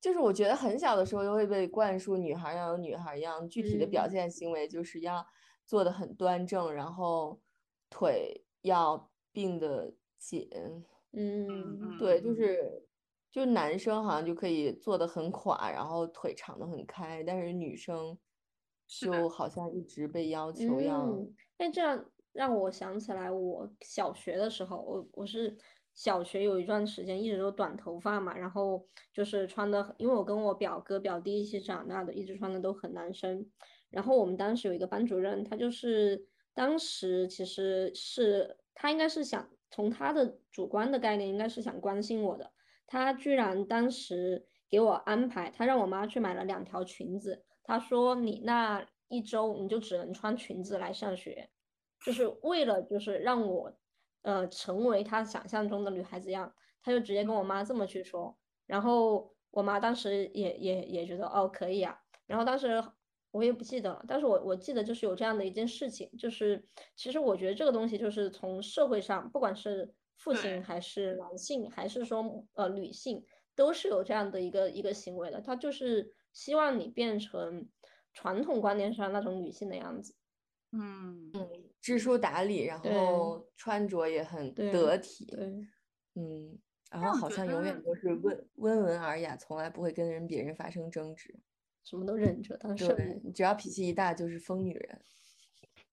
[0.00, 5.24] 就是我觉得很小的时候就会被灌输女孩要有女孩一样，具体的表嗯现行为就是要
[5.64, 7.40] 坐的很端正，然后
[7.88, 10.48] 腿要并得紧。
[11.12, 12.88] 嗯对，就嗯是
[13.30, 18.18] 就男生好像就可以坐得很垮，然后腿敞得很开，但是女生
[18.88, 25.56] 就好像一直被要求要，嗯，哎，这样让我想起来，我小学的时候，我我是
[25.94, 33.46] 小学有一段时间一直都短头发嘛，然后就是穿的，因为我跟我表哥表弟一起长大的，一直穿的都很男生。
[33.90, 42.50] 然后我们当时有一个班主任，他就是当时其实是他应该是想从他的主观的概念，应该是想关心我的。
[42.86, 51.50] 他居然当时给我安排，他让我妈去买了两条裙子，他说你那一周你就只能穿裙子来上学，
[52.04, 53.72] 就是为了就是让我
[54.22, 58.36] 呃成为他想象中的女孩子样，他就直接跟我妈这么去说，
[58.66, 61.96] 然后我妈当时也也也觉得哦可以啊，
[62.26, 62.82] 然后当时
[63.30, 73.24] 我也不记得了，但是我我记得就是有这样的一件事情，就是其实我觉得这个东西就是从社会上，不管是父亲还是男性，还是说呃女性，
[73.56, 77.68] 都是有这样的一个一个行为的，他就是希望你变成
[78.12, 80.14] 传统观念上那种女性的样子。
[80.72, 81.30] 嗯，
[81.80, 85.26] 知书达理，然后穿着也很得体。
[85.26, 85.38] 对，
[86.14, 86.58] 嗯，
[86.90, 91.38] 然后好像永远都是温温文尔雅，从来不会跟人别人发生争执。
[91.84, 93.30] 什么都忍着当圣对，母。
[93.32, 95.02] 只要脾气一大就是疯女人。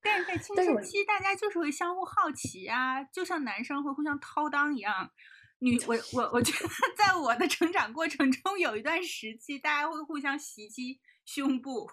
[0.01, 5.11] 但是在青春期，大家就是会相互好奇啊，就像男生会互相掏裆一样。
[5.57, 11.89] 女，我我我觉得，在我的成长过程中，有一段时期，大家会互相袭击胸部。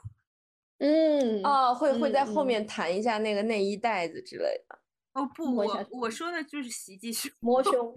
[0.79, 4.79] 嗯，哦，会会在后面弹一下那个内衣带子之类的。
[5.14, 7.31] 哦不，我我说的就是袭击胸。
[7.41, 7.95] 摸胸。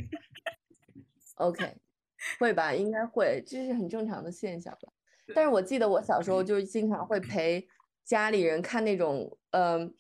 [1.36, 1.76] OK，
[2.40, 2.74] 会吧？
[2.74, 4.92] 应该会，这是很正常的现象吧。
[5.36, 7.68] 但是我记得我小时候就经常会陪
[8.06, 9.94] 家里人看那种，嗯、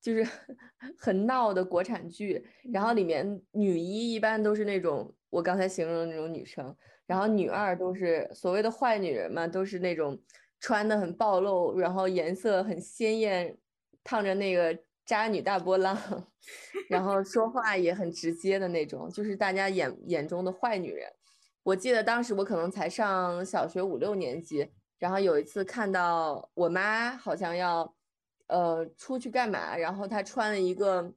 [0.00, 0.26] 就是
[0.98, 10.20] 很闹的国产剧，然后里面女一一般都是那种我刚才形容的那种女生，然后女二都是所谓的坏女人嘛，都是那种
[10.60, 13.56] 穿的很暴露，然后颜色很鲜艳，
[14.02, 15.96] 烫着那个渣女大波浪，
[16.88, 21.10] 然后说话也很直接的那种，就是大家眼眼中的坏女人。
[21.62, 27.94] 我记得当时我可能才上小学五六年级，然后有一次看到我妈好像要
[28.46, 31.12] 呃出去干嘛，然后她穿了一个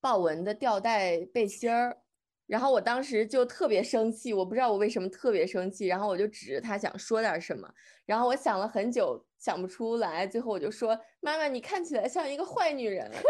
[0.00, 1.98] 豹纹的吊带背心儿，
[2.46, 7.72] 然后我当时就特别生气，我不知道我为什么特别生气，然后我就指着她想说点什么，
[8.04, 13.10] 然后我想了很久想不出来，最后我就说妈妈，你看起来像一个坏女人。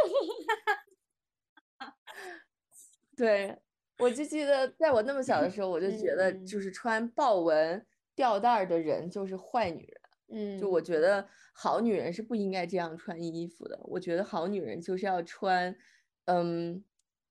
[3.16, 3.56] 对，
[3.98, 7.86] 我就记得在我那么小的时候，我就觉得嗯就是穿豹纹
[8.16, 10.00] 吊带儿的人就是坏女人。
[10.26, 13.78] 嗯，就我觉得好女人是不应该这样穿衣服的。
[13.84, 15.76] 我觉得好女人就是要穿，
[16.24, 16.82] 嗯，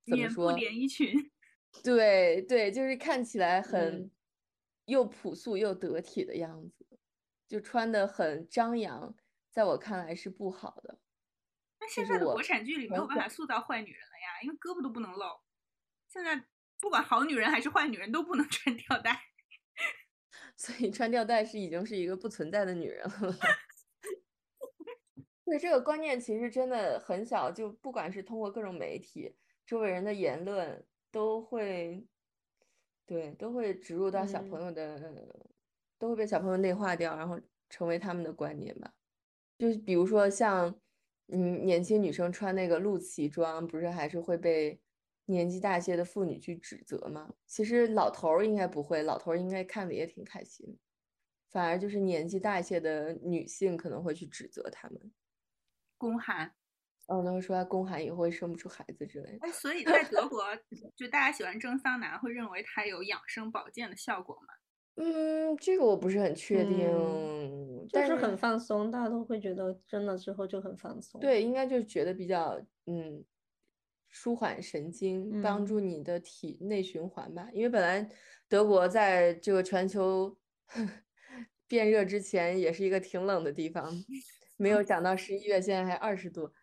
[0.06, 0.54] 怎么说？
[0.54, 1.33] 连衣裙。
[1.82, 4.12] 对对，就是看起来很嗯
[4.86, 6.86] 又朴素又得体的样子，
[7.48, 9.16] 就穿的很张扬，
[9.50, 11.00] 在我看来是不好的。
[11.80, 15.42] 那现在的国产剧里没有办法塑造坏女人了呀，因为胳膊都不能露。
[16.08, 16.46] 现在
[16.80, 19.20] 不管好女人还是坏女人都不能 穿吊带。
[20.56, 23.12] 所以穿吊带是已经是一个不存在的女人了。
[25.46, 32.08] 对这个观念其实真的很小，就不管是通过各种媒体、周围人的言论，都会，
[33.06, 35.00] 对，都会植入到小朋友的，
[36.00, 37.40] 都会被小朋友内化掉，然后
[37.70, 38.92] 成为他们的观念吧。
[39.60, 40.76] 就是比如说像，
[41.28, 44.82] 嗯，年轻女生穿那个露脐装，不是还是会被
[45.26, 47.36] 年纪大些的妇女去指责吗？
[47.46, 50.80] 其实老头儿应该不会，老头儿应该看的也挺开心，
[51.52, 55.14] 反而就是年纪大一些的女性可能会去指责他们。
[56.00, 56.56] 宫寒，
[57.08, 59.48] 哦，那会说他宫寒以后会生不出孩子之类的。
[59.48, 60.44] 哎，所以在 德国，
[60.96, 64.54] 就大家喜欢蒸桑拿，会认为它有养生保健的效果吗？
[64.96, 71.20] 嗯，这个我不是很确定，但是很放松，大家都会觉得蒸了之后就很放松。
[71.20, 73.26] 对，应该就是觉得比较嗯，
[74.10, 77.50] 舒缓神经，帮助你的体内循环吧。
[77.54, 78.08] 因为本来
[78.48, 80.38] 德国在这个全球
[81.68, 83.92] 变热之前也是一个挺冷的地方。
[84.58, 86.54] 没有想到十一月现在还二十度，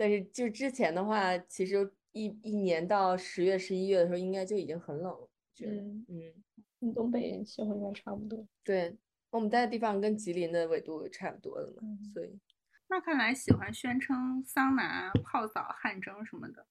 [0.00, 5.28] 但是就之前的话，其实一一年到十月、十一月的时候，应该就已经很冷了。
[5.62, 6.32] 嗯嗯，
[6.80, 8.48] 跟东北气候应该差不多。
[8.64, 8.96] 对，
[9.28, 11.82] 我们待的地方跟吉林的纬度差不多的嘛，
[12.14, 12.40] 所以。
[12.88, 16.66] 那看来喜欢宣称桑拿、泡澡、汗蒸什么的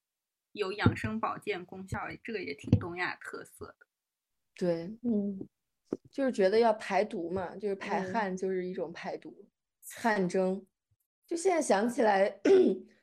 [0.53, 3.85] 有养生保健功效，这个也挺东亚特色的。
[4.55, 5.47] 对，嗯，
[6.09, 9.45] 就是觉得要排毒嘛，就是排汗就是一种排毒，
[9.97, 10.65] 汗蒸。
[11.27, 12.41] 就现在想起来，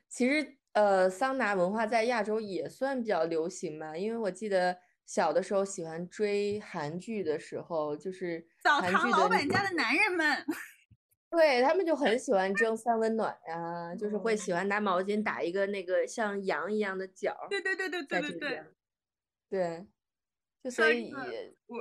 [0.08, 3.96] 其实呃，桑拿文化在亚洲也算比较流行吧。
[3.96, 10.44] 因为我记得小的时候喜欢追韩剧的时候，就是澡堂老板家的男人们，
[11.30, 17.36] 对他们就很喜欢蒸三温暖呀，就是会喜欢拿毛巾打一个那个像羊一样的角。
[17.50, 18.64] 对对对对对对对，
[19.48, 19.86] 对。
[20.62, 21.12] 就所以，
[21.68, 21.76] 我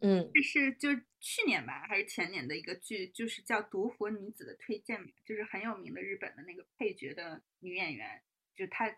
[0.00, 0.88] 嗯，这是就
[1.20, 8.22] 去年吧，还是前年的一个剧，就是叫《独活女子》的推荐，就是很有名的日本的那个配角的女演员，
[8.54, 8.94] 就她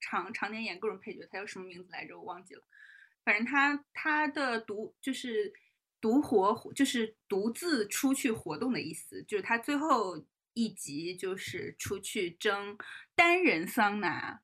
[0.00, 2.16] 常常年演各种配角，她叫什么名字来着？
[2.16, 2.62] 我忘记了。
[3.24, 5.52] 反正她她的独就是
[6.00, 10.24] 独活，就是独自出去活动的意思，就是她最后
[10.54, 12.78] 一集就是出去蒸
[13.14, 14.42] 单人桑拿。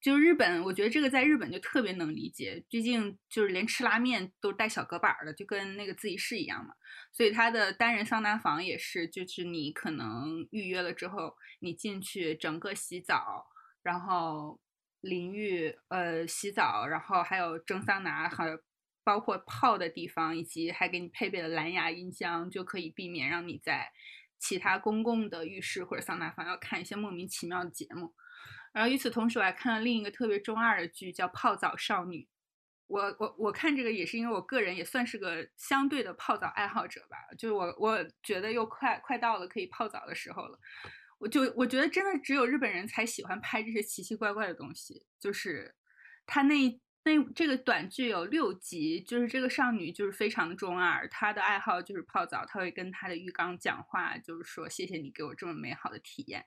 [0.00, 6.74] 就日本，我觉得这个在日本就特别能理解，毕竟就是连吃拉面都带小隔板的，就跟那个自习室一样嘛。
[7.12, 13.46] 所以它的单人桑拿房也是，就是你可能预约了之后，你进去整个洗澡，
[13.82, 14.58] 然后
[15.02, 18.58] 淋浴，呃，洗澡，然后还有蒸桑拿，还有
[19.04, 23.92] 包括泡的地方，以及还给你配备了蓝牙音箱，就可以避免让你在
[24.38, 28.14] 其他公共的浴室或者桑拿房要看一些莫名其妙的节目。
[28.72, 32.22] 然后与此同时，我还看了另一个特别中二的剧，叫《泡澡少女》。
[32.86, 40.58] 我我我看这个也是因为我个人也算是个相对的泡澡爱好者吧，就是我我觉得又快快到了可以泡澡的时候了。
[41.18, 45.06] 我就我觉得真的只有日本人才喜欢拍这些奇奇怪怪的东西。
[45.20, 45.72] 就是
[46.26, 56.44] 他那那这个短剧有六集，就是这个少女就是非常的中二，她的爱好就是泡澡，她会跟她的浴缸讲话，就是说谢谢你给我这么美好的体验。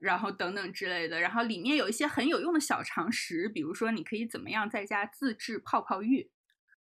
[0.00, 6.30] 然后等等之类的，然后里面有一些很有用的小常识，比如说你可以怎么样在家自制泡泡浴。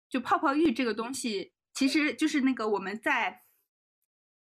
[0.08, 3.44] 就泡泡浴这个东西，其实就是那个我们在，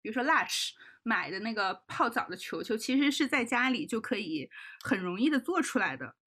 [0.02, 4.50] 比如说 Lush 买的那个泡澡的球球，其实是在家里就可以
[4.82, 6.18] 很容易的做出来的。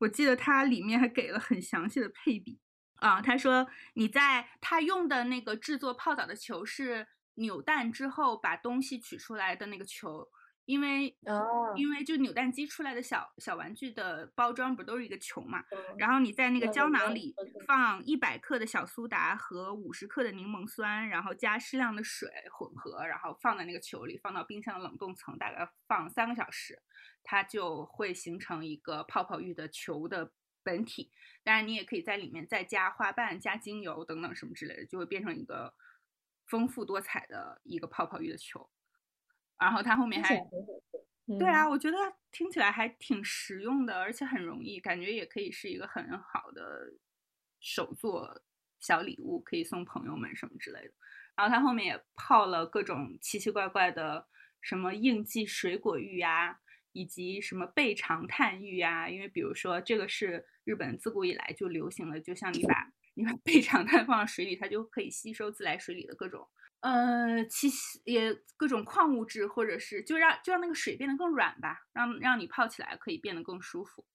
[0.00, 2.58] 我记得它里面还给了很详细的配比
[2.96, 10.28] 啊，他说你在他用的那个制作泡澡的球是扭蛋之后把东西取出来的那个球。
[10.66, 15.64] 因为哦，因为就扭蛋机出来的小小玩具的包装不都是一个球嘛？
[15.98, 17.34] 然后你在那个胶囊里
[17.66, 26.80] 放一百克的小苏打和五十克的柠檬酸，然后加适量的水混合，然后放在那个球里，放到冰箱的冷冻层，大概放三个小时，
[27.24, 30.32] 它就会形成一个泡泡浴的球的
[30.62, 31.10] 本体。
[31.42, 35.74] 当然，你也可以在里面再加花瓣、加精油等等什么之类的，就会变成一个
[36.46, 38.70] 丰富多彩的一个泡泡浴的球。
[39.60, 40.40] 然后它后面还，
[41.38, 41.96] 对啊，我觉得
[42.32, 46.94] 听起来还挺实用的，而且很容易，感觉也可以是一个很好的
[47.60, 48.42] 手作
[48.78, 50.94] 小礼物，可以送朋友们什么之类的。
[51.36, 54.26] 然后它后面也泡了各种奇奇怪怪的，
[54.60, 56.60] 什么应季水果浴呀，
[56.92, 59.08] 以及什么倍长炭浴呀。
[59.08, 62.89] 因为比如说这个是日本自古以来就流行的，就像你把
[63.20, 66.48] 你把倍长炭放到水里，它就可以吸收自来水里的各种。
[66.80, 74.06] 呃，其实也各种矿物质，或者是就让就让那个水变得更软吧，让让你泡起来可以变得更舒服。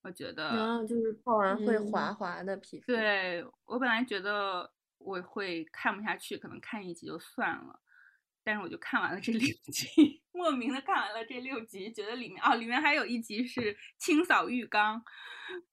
[0.00, 2.86] 我觉得，嗯，就是泡完会滑滑的皮肤。
[2.86, 7.78] 对我本来觉得我会看不下去，可能看一集就算了，
[8.42, 10.22] 但是我就看完了这六 集。
[10.32, 15.04] 莫名的看完了这六集，觉得里面哦，里面还有一集是清扫浴缸，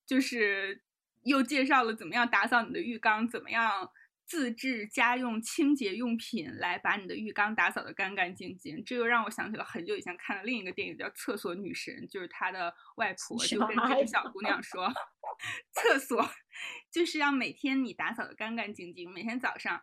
[0.06, 0.84] 就是
[1.24, 3.90] 又介绍了怎么样打扫你的浴缸，怎么样
[4.26, 8.84] 自制家用清洁用品来把你的浴缸打扫的干干净净。
[8.84, 14.92] 这又让我想起了很久以前看的另一个电影，叫《厕所女神》，就是她的外婆就跟这个 小姑娘说，
[15.74, 16.30] 厕所
[16.92, 19.82] 就是要每天你打扫的干干净净，每天早上，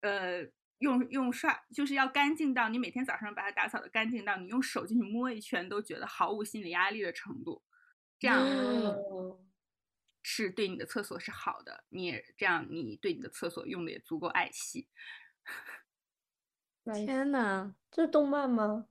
[0.00, 0.46] 呃。
[0.80, 7.62] 用用刷就是要干净到你每天早上把它打扫的干净到你用手进去摸一圈都觉得毫无心理压力的程度，
[8.18, 8.38] 这样
[10.28, 14.88] 是对你的厕所是好的，你也这样你对你的厕所用的也足够爱惜。
[16.92, 18.88] 天呐，这是动漫吗？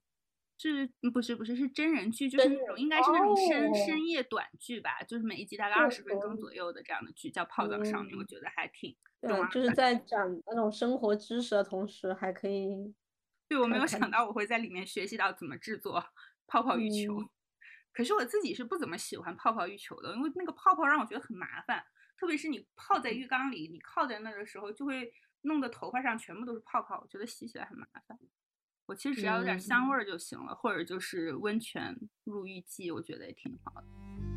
[0.58, 12.96] 是不是不是是真人剧，就是那种应该是那种深哦深夜短剧吧，就是每一集大概二十分钟左右的这样的剧，叫《泡澡少女》，我嗯觉得还挺对动，就是在讲那种生活知识的同时，还可以
[13.50, 16.02] 对，我没有想到我会在里面学习到怎么制作
[16.48, 17.20] 泡泡浴球。
[17.20, 17.30] 嗯
[17.96, 21.82] 可是我自己是不怎么喜欢泡泡浴球的，因为那个泡泡让我觉得很麻烦，
[22.20, 28.20] 特别是你泡在浴缸里，你靠在那儿的时候，就会弄得头发上全部都是泡泡，我觉得洗起来很麻烦。
[28.86, 34.35] 我其实只要有点香味儿就行了，或者就是温泉入浴剂，我觉得也挺好的。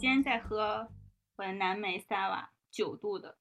[0.00, 0.88] 今天在喝
[1.36, 3.36] 我的蓝莓萨瓦九度的，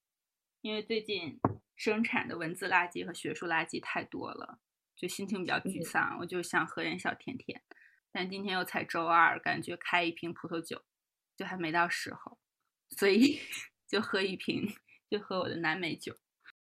[0.61, 1.39] 因为最近
[1.75, 4.57] 生产的文字垃圾和学术垃圾太多了，
[4.95, 7.61] 就心情比较沮丧，我就想喝点小甜甜。
[8.11, 10.81] 但今天又才周二，感觉开一瓶葡萄酒
[11.35, 12.39] 就还没到时候，
[12.89, 13.39] 所以
[13.87, 14.67] 就喝一瓶，
[15.07, 16.15] 就喝我的蓝莓酒。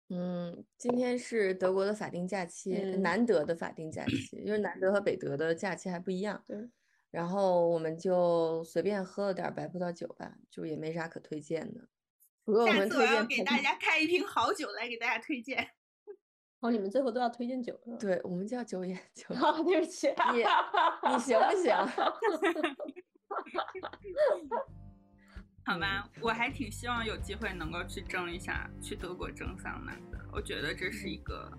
[0.08, 6.44] 嗯，今天是德国的法定假期，嗯南德的法定假期，因为南德和北德的假期还不一样。
[6.46, 6.70] 对，
[7.10, 11.88] 然后我们就随便喝了点儿白葡萄酒吧，就也没啥可推荐的。
[12.44, 15.70] 不过我下们推荐次我要给大家开一瓶好酒来给大家推荐。
[16.60, 17.96] 哦，你们最后都要推荐酒是吧？
[17.98, 19.34] 对，我们叫酒眼酒。
[19.34, 20.38] 啊， 对不起，你
[21.10, 21.74] 你行不行？
[25.64, 30.18] 好吧，我还挺希望有机会能够去蒸一下，去德国蒸桑拿的。
[30.32, 31.50] 我觉得这是一个，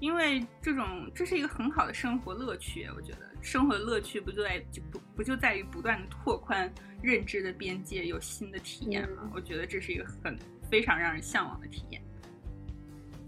[0.00, 2.88] 因为这种这是一个很好的生活乐趣。
[2.94, 6.72] 我觉得生活的乐趣不就在就不不就在于不断的拓宽
[7.02, 9.22] 认知的边界，有新的体验吗？
[9.24, 10.38] 嗯我觉得这是一个很
[10.70, 12.02] 非常让人向往的体验。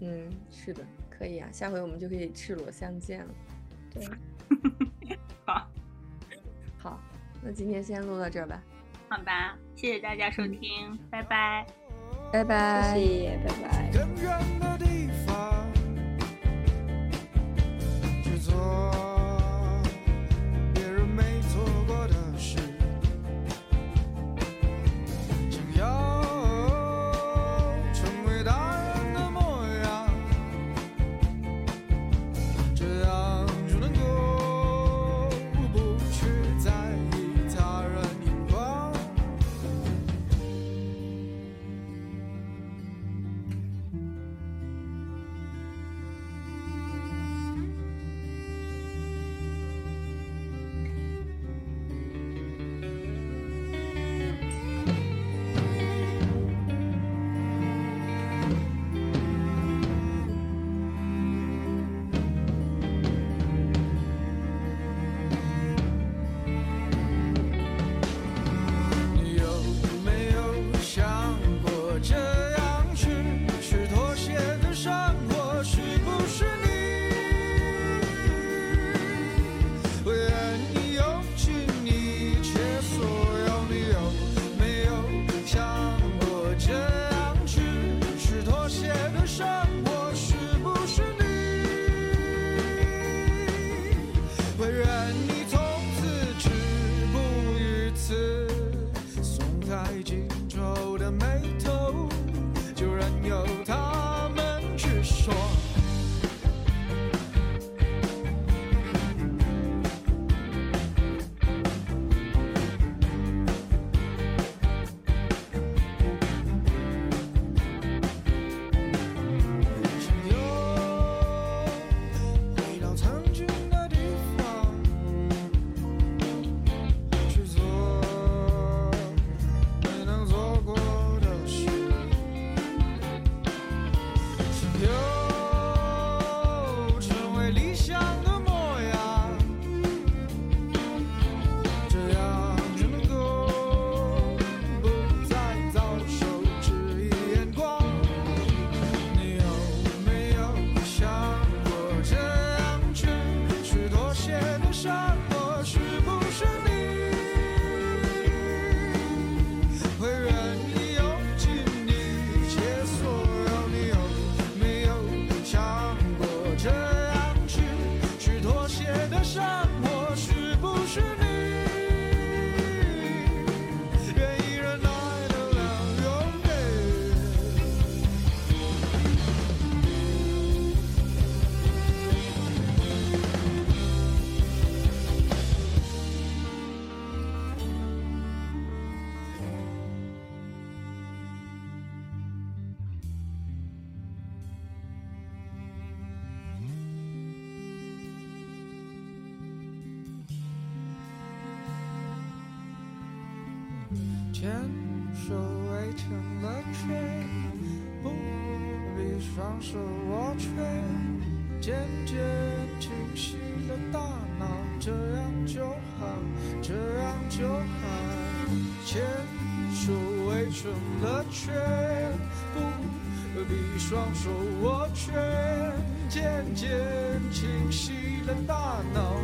[0.01, 3.33] 嗯，是的，可以啊，下回我们就可以赤裸相见了。
[3.91, 4.07] 对，
[5.45, 5.67] 好，
[6.77, 7.01] 好，
[7.41, 8.61] 那今天先录到这儿吧，
[9.09, 11.65] 好吧，谢谢大家收听，拜拜。
[12.31, 12.93] 拜拜。
[12.95, 13.91] 谢谢，拜拜。
[13.91, 15.48] 更远的地方，
[18.39, 19.18] 去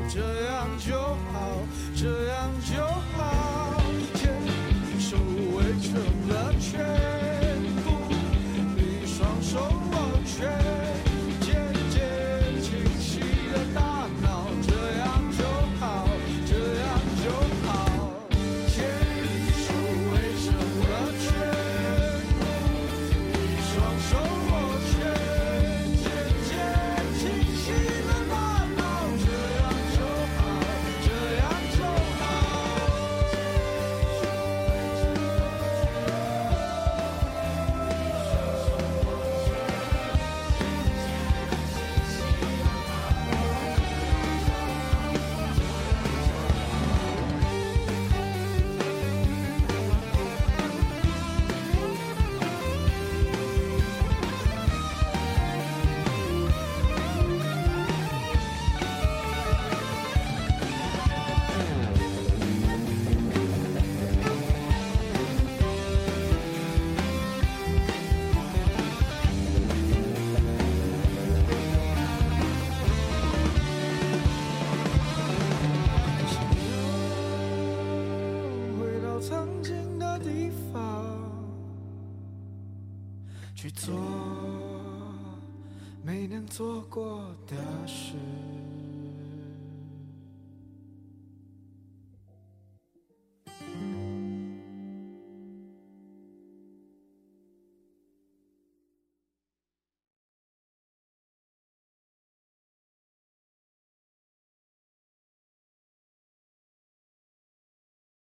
[0.08, 0.98] 这样就
[1.34, 2.86] 好，这样就